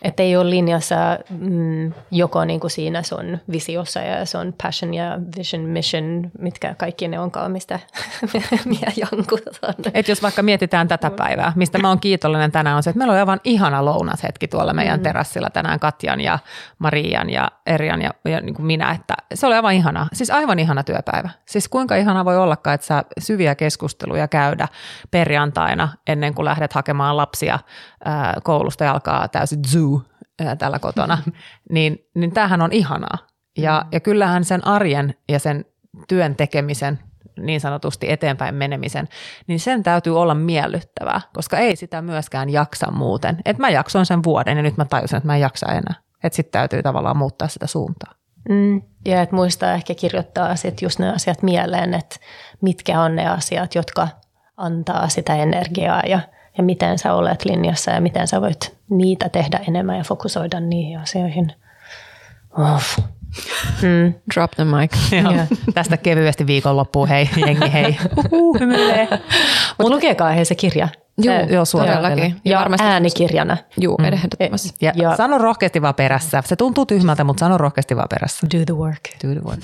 [0.04, 0.96] Että ei ole linjassa
[1.30, 7.08] mm, joko niin kuin siinä sun visiossa ja sun passion ja vision, mission, mitkä kaikki
[7.08, 7.80] ne onkaan, mistä
[8.64, 9.74] minä jankutan.
[9.94, 13.12] Et jos vaikka mietitään tätä päivää, mistä mä oon kiitollinen tänään, on se, että meillä
[13.12, 15.02] on aivan ihana lounashetki tuolla meidän mm.
[15.02, 16.38] terassilla tänään Katjan ja
[16.78, 20.58] Marian ja Erian ja, ja niin kuin minä, että se oli aivan ihana, siis aivan
[20.58, 21.30] ihana työpäivä.
[21.46, 24.68] Siis kuinka ihana voi ollakaan, että saa syviä keskusteluja käydä
[25.10, 27.58] perjantaina ennen kuin lähdet hakemaan lapsia
[28.04, 30.02] ää, koulusta ja alkaa täysin zoo
[30.44, 31.18] ää, tällä kotona,
[31.70, 33.18] niin, niin tämähän on ihanaa.
[33.58, 33.88] Ja, mm.
[33.92, 35.64] ja kyllähän sen arjen ja sen
[36.08, 36.98] työn tekemisen,
[37.40, 39.08] niin sanotusti eteenpäin menemisen,
[39.46, 43.36] niin sen täytyy olla miellyttävää, koska ei sitä myöskään jaksa muuten.
[43.44, 45.94] Et mä jaksoin sen vuoden ja nyt mä tajusin, että mä en jaksa enää.
[46.24, 48.14] Että sitten täytyy tavallaan muuttaa sitä suuntaa.
[48.48, 52.16] Mm, ja että muistaa ehkä kirjoittaa sit just ne asiat mieleen, että
[52.60, 54.08] mitkä on ne asiat, jotka
[54.56, 56.20] antaa sitä energiaa ja
[56.58, 60.98] ja miten sä olet linjassa ja miten sä voit niitä tehdä enemmän ja fokusoida niihin
[61.00, 61.52] asioihin.
[62.74, 62.98] Uff.
[63.82, 64.14] Mm.
[64.34, 65.12] Drop the mic.
[65.22, 65.46] Joo.
[65.74, 67.96] Tästä kevyesti viikonloppuun, hei jengi, hei.
[68.32, 69.08] Uhuh, hymyilee.
[69.78, 70.88] Mutta lukekaa he se kirja.
[71.18, 72.18] Joo, Se- joo, todellakin.
[72.18, 72.36] teille.
[72.44, 73.56] Ja Ja varmasti- äänikirjana.
[73.80, 74.04] Juu, mm.
[74.04, 74.70] ehdottomasti.
[74.80, 76.42] Ja, ja Ja- sano rohkeasti vaan perässä.
[76.46, 78.46] Se tuntuu tyhmältä, mutta sano rohkeasti vaan perässä.
[78.54, 79.00] Do the work.
[79.24, 79.60] Do the work.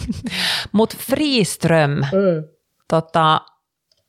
[0.73, 2.05] Mutta Freeström, Mm.
[2.89, 3.41] tota,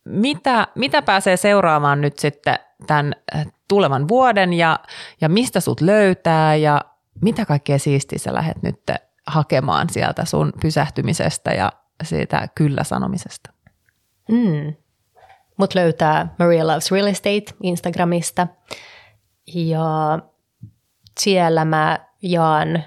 [0.06, 4.80] mitä, mitä pääsee seuraamaan nyt sitten tämän äh, tulevan vuoden ja,
[5.22, 6.82] ja mistä sut löytää ja
[7.22, 8.82] mitä kaikkea siistiä sä lähdet nyt
[9.28, 11.72] hakemaan sieltä sun pysähtymisestä ja
[12.04, 13.54] siitä kyllä sanomisesta?
[14.32, 14.74] Mm.
[15.58, 18.48] Mut löytää Maria Loves Real Estate Instagramista
[19.48, 20.20] ja
[21.20, 22.84] siellä mä jaan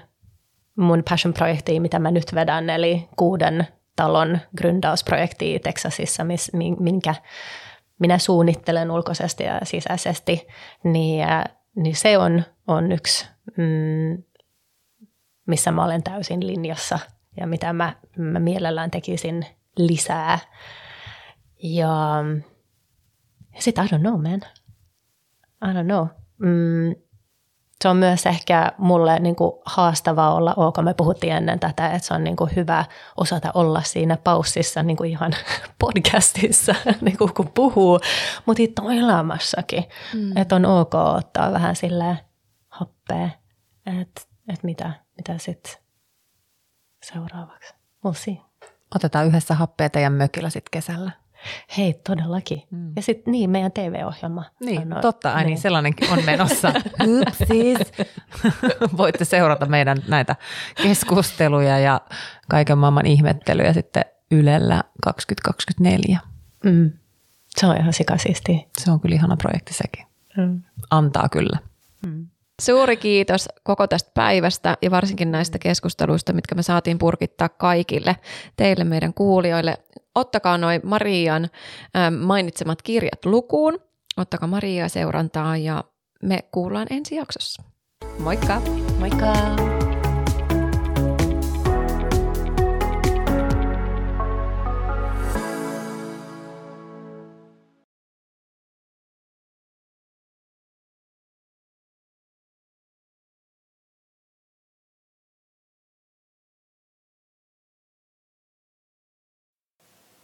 [0.75, 7.15] mun passion-projektia, mitä mä nyt vedän, eli kuuden talon gründausprojektia Texasissa, mis, min- minkä
[7.99, 10.47] minä suunnittelen ulkoisesti ja sisäisesti,
[10.83, 11.43] niin, äh,
[11.75, 13.27] niin se on, on yksi,
[13.57, 14.23] mm,
[15.47, 16.99] missä mä olen täysin linjassa
[17.37, 19.45] ja mitä mä, mä mielellään tekisin
[19.77, 20.39] lisää.
[21.63, 22.23] Ja
[23.59, 24.41] sitten I don't know, man.
[25.69, 26.07] I don't know.
[26.37, 26.95] Mm,
[27.81, 30.77] se on myös ehkä mulle niin kuin haastavaa olla ok.
[30.81, 32.85] Me puhuttiin ennen tätä, että se on niin kuin hyvä
[33.17, 35.35] osata olla siinä paussissa niin kuin ihan
[35.79, 37.99] podcastissa, niin kuin kun puhuu,
[38.45, 39.83] mutta itse elämässäkin.
[40.13, 40.37] Mm.
[40.37, 42.17] Että on ok ottaa vähän sille
[42.67, 43.29] happea,
[44.01, 44.21] että
[44.53, 45.73] et mitä, mitä sitten
[47.03, 47.73] seuraavaksi.
[48.07, 48.37] We'll see.
[48.95, 51.11] Otetaan yhdessä happea teidän mökillä sitten kesällä.
[51.77, 52.63] Hei, todellakin.
[52.71, 52.91] Mm.
[52.95, 54.43] Ja sitten niin, meidän TV-ohjelma.
[54.59, 56.73] Niin, on- totta, ai niin, sellainenkin on menossa.
[57.21, 57.77] Upsis.
[58.97, 60.35] Voitte seurata meidän näitä
[60.83, 62.01] keskusteluja ja
[62.49, 66.19] kaiken maailman ihmettelyjä sitten Ylellä 2024.
[66.63, 66.91] Mm.
[67.57, 68.59] Se on ihan sikasiistiä.
[68.77, 70.05] Se on kyllä ihana projekti sekin.
[70.37, 70.61] Mm.
[70.89, 71.59] Antaa kyllä.
[72.61, 78.15] Suuri kiitos koko tästä päivästä ja varsinkin näistä keskusteluista, mitkä me saatiin purkittaa kaikille
[78.57, 79.77] teille meidän kuulijoille.
[80.15, 81.43] Ottakaa noin Marian
[81.95, 83.79] ähm, mainitsemat kirjat lukuun,
[84.17, 85.83] ottakaa Mariaa seurantaa ja
[86.23, 87.63] me kuullaan ensi jaksossa.
[88.19, 88.61] Moikka!
[88.99, 89.84] Moikka!